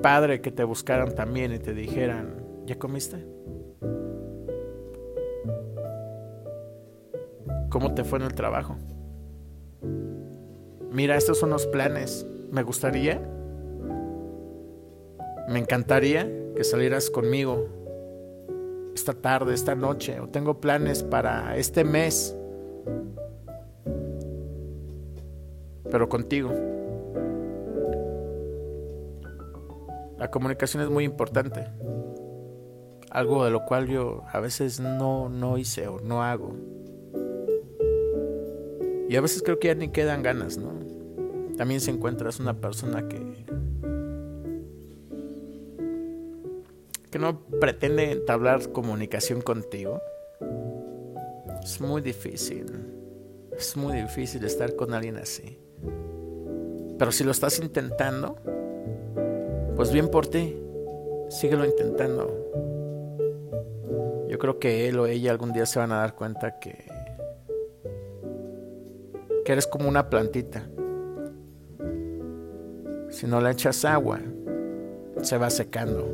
Padre 0.01 0.41
que 0.41 0.51
te 0.51 0.63
buscaran 0.63 1.13
también 1.13 1.53
y 1.53 1.59
te 1.59 1.73
dijeran, 1.73 2.43
¿ya 2.65 2.77
comiste? 2.77 3.25
¿Cómo 7.69 7.93
te 7.93 8.03
fue 8.03 8.19
en 8.19 8.25
el 8.25 8.33
trabajo? 8.33 8.77
Mira, 10.91 11.15
estos 11.15 11.37
son 11.37 11.51
los 11.51 11.67
planes. 11.67 12.25
Me 12.51 12.63
gustaría, 12.63 13.21
me 15.47 15.59
encantaría 15.59 16.27
que 16.55 16.63
salieras 16.63 17.09
conmigo 17.09 17.67
esta 18.95 19.13
tarde, 19.13 19.53
esta 19.53 19.75
noche, 19.75 20.19
o 20.19 20.27
tengo 20.27 20.59
planes 20.59 21.03
para 21.03 21.55
este 21.57 21.83
mes, 21.83 22.35
pero 25.91 26.09
contigo. 26.09 26.51
La 30.19 30.29
comunicación 30.29 30.83
es 30.83 30.89
muy 30.89 31.05
importante. 31.05 31.65
Algo 33.09 33.45
de 33.45 33.51
lo 33.51 33.65
cual 33.65 33.87
yo 33.87 34.23
a 34.31 34.39
veces 34.41 34.81
no, 34.81 35.29
no 35.29 35.57
hice 35.57 35.87
o 35.87 35.99
no 36.01 36.21
hago. 36.21 36.53
Y 39.07 39.15
a 39.15 39.21
veces 39.21 39.41
creo 39.41 39.59
que 39.59 39.69
ya 39.69 39.75
ni 39.75 39.87
quedan 39.87 40.21
ganas, 40.21 40.57
¿no? 40.57 40.73
También 41.57 41.79
si 41.79 41.89
encuentras 41.89 42.39
una 42.39 42.53
persona 42.59 43.07
que 43.07 43.45
que 47.09 47.17
no 47.17 47.39
pretende 47.59 48.11
entablar 48.11 48.71
comunicación 48.71 49.41
contigo. 49.41 50.01
Es 51.63 51.81
muy 51.81 52.01
difícil. 52.01 52.65
Es 53.57 53.75
muy 53.75 54.01
difícil 54.01 54.43
estar 54.45 54.75
con 54.75 54.93
alguien 54.93 55.17
así. 55.17 55.57
Pero 56.97 57.11
si 57.11 57.23
lo 57.23 57.31
estás 57.31 57.59
intentando, 57.59 58.37
pues 59.79 59.93
bien 59.93 60.09
por 60.09 60.27
ti, 60.27 60.61
síguelo 61.29 61.63
intentando. 61.63 62.27
Yo 64.27 64.37
creo 64.37 64.59
que 64.59 64.89
él 64.89 64.99
o 64.99 65.07
ella 65.07 65.31
algún 65.31 65.53
día 65.53 65.65
se 65.65 65.79
van 65.79 65.93
a 65.93 65.99
dar 65.99 66.15
cuenta 66.15 66.59
que, 66.59 66.85
que 69.45 69.51
eres 69.53 69.65
como 69.67 69.87
una 69.87 70.09
plantita. 70.09 70.69
Si 73.09 73.25
no 73.25 73.39
le 73.39 73.51
echas 73.51 73.85
agua, 73.85 74.19
se 75.21 75.37
va 75.37 75.49
secando 75.49 76.13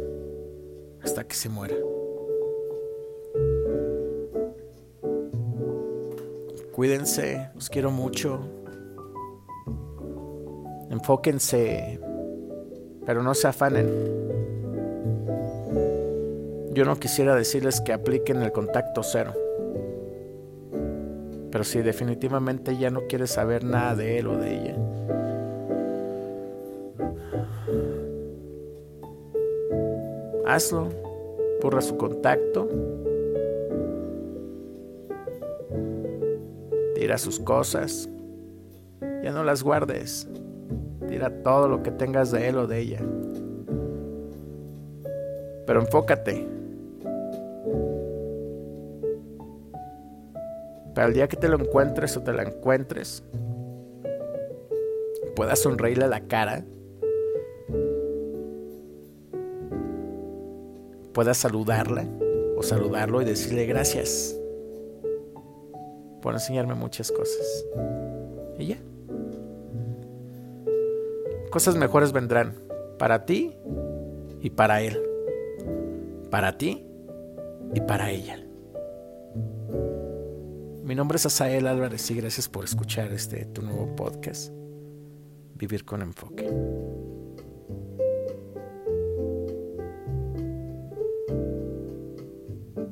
hasta 1.02 1.24
que 1.24 1.34
se 1.34 1.50
muera. 1.50 1.76
Cuídense, 6.72 7.50
los 7.56 7.72
quiero 7.72 7.90
mucho. 7.90 8.42
Enfóquense 10.92 12.05
pero 13.06 13.22
no 13.22 13.34
se 13.34 13.48
afanen. 13.48 13.88
Yo 16.74 16.84
no 16.84 16.98
quisiera 16.98 17.36
decirles 17.36 17.80
que 17.80 17.94
apliquen 17.94 18.42
el 18.42 18.52
contacto 18.52 19.04
cero. 19.04 19.34
Pero 21.52 21.64
si 21.64 21.82
definitivamente 21.82 22.78
ya 22.78 22.90
no 22.90 23.08
quieres 23.08 23.32
saber 23.32 23.64
nada 23.64 23.96
de 23.96 24.20
él 24.20 24.28
o 24.28 24.38
de 24.38 24.54
ella, 24.54 24.76
hazlo, 30.46 30.90
borra 31.62 31.82
su 31.82 31.96
contacto, 31.96 32.68
tira 36.96 37.18
sus 37.18 37.40
cosas, 37.40 38.10
ya 39.24 39.32
no 39.32 39.46
las 39.46 39.64
guardes. 39.64 40.28
Tira 41.16 41.30
todo 41.30 41.70
lo 41.70 41.82
que 41.82 41.92
tengas 41.92 42.32
de 42.32 42.50
él 42.50 42.58
o 42.58 42.68
de 42.68 42.78
ella. 42.78 43.00
Pero 45.66 45.80
enfócate. 45.80 46.46
Para 50.94 51.08
el 51.08 51.14
día 51.14 51.30
que 51.30 51.38
te 51.38 51.48
lo 51.48 51.58
encuentres 51.58 52.18
o 52.18 52.22
te 52.22 52.34
la 52.34 52.44
encuentres, 52.44 53.24
puedas 55.38 55.60
sonreírle 55.60 56.04
a 56.04 56.10
la 56.10 56.20
cara. 56.20 56.66
Puedas 61.14 61.38
saludarla 61.38 62.06
o 62.58 62.62
saludarlo 62.62 63.22
y 63.22 63.26
decirle 63.26 63.66
gracias 63.66 64.38
por 66.22 66.34
enseñarme 66.34 66.74
muchas 66.74 67.10
cosas. 67.10 67.66
Y 68.60 68.66
ya 68.66 68.85
cosas 71.56 71.78
mejores 71.78 72.12
vendrán 72.12 72.54
para 73.00 73.24
ti 73.24 73.56
y 74.42 74.50
para 74.50 74.82
él. 74.82 75.02
Para 76.30 76.58
ti 76.58 76.86
y 77.74 77.80
para 77.80 78.12
ella. 78.12 78.46
Mi 80.84 80.96
nombre 80.96 81.16
es 81.16 81.26
Asael 81.26 81.68
Álvarez 81.68 82.12
y 82.12 82.16
gracias 82.16 82.50
por 82.50 82.66
escuchar 82.66 83.14
este 83.14 83.46
tu 83.46 83.62
nuevo 83.62 83.96
podcast, 83.96 84.52
Vivir 85.56 85.86
con 85.86 86.02
Enfoque. 86.02 86.46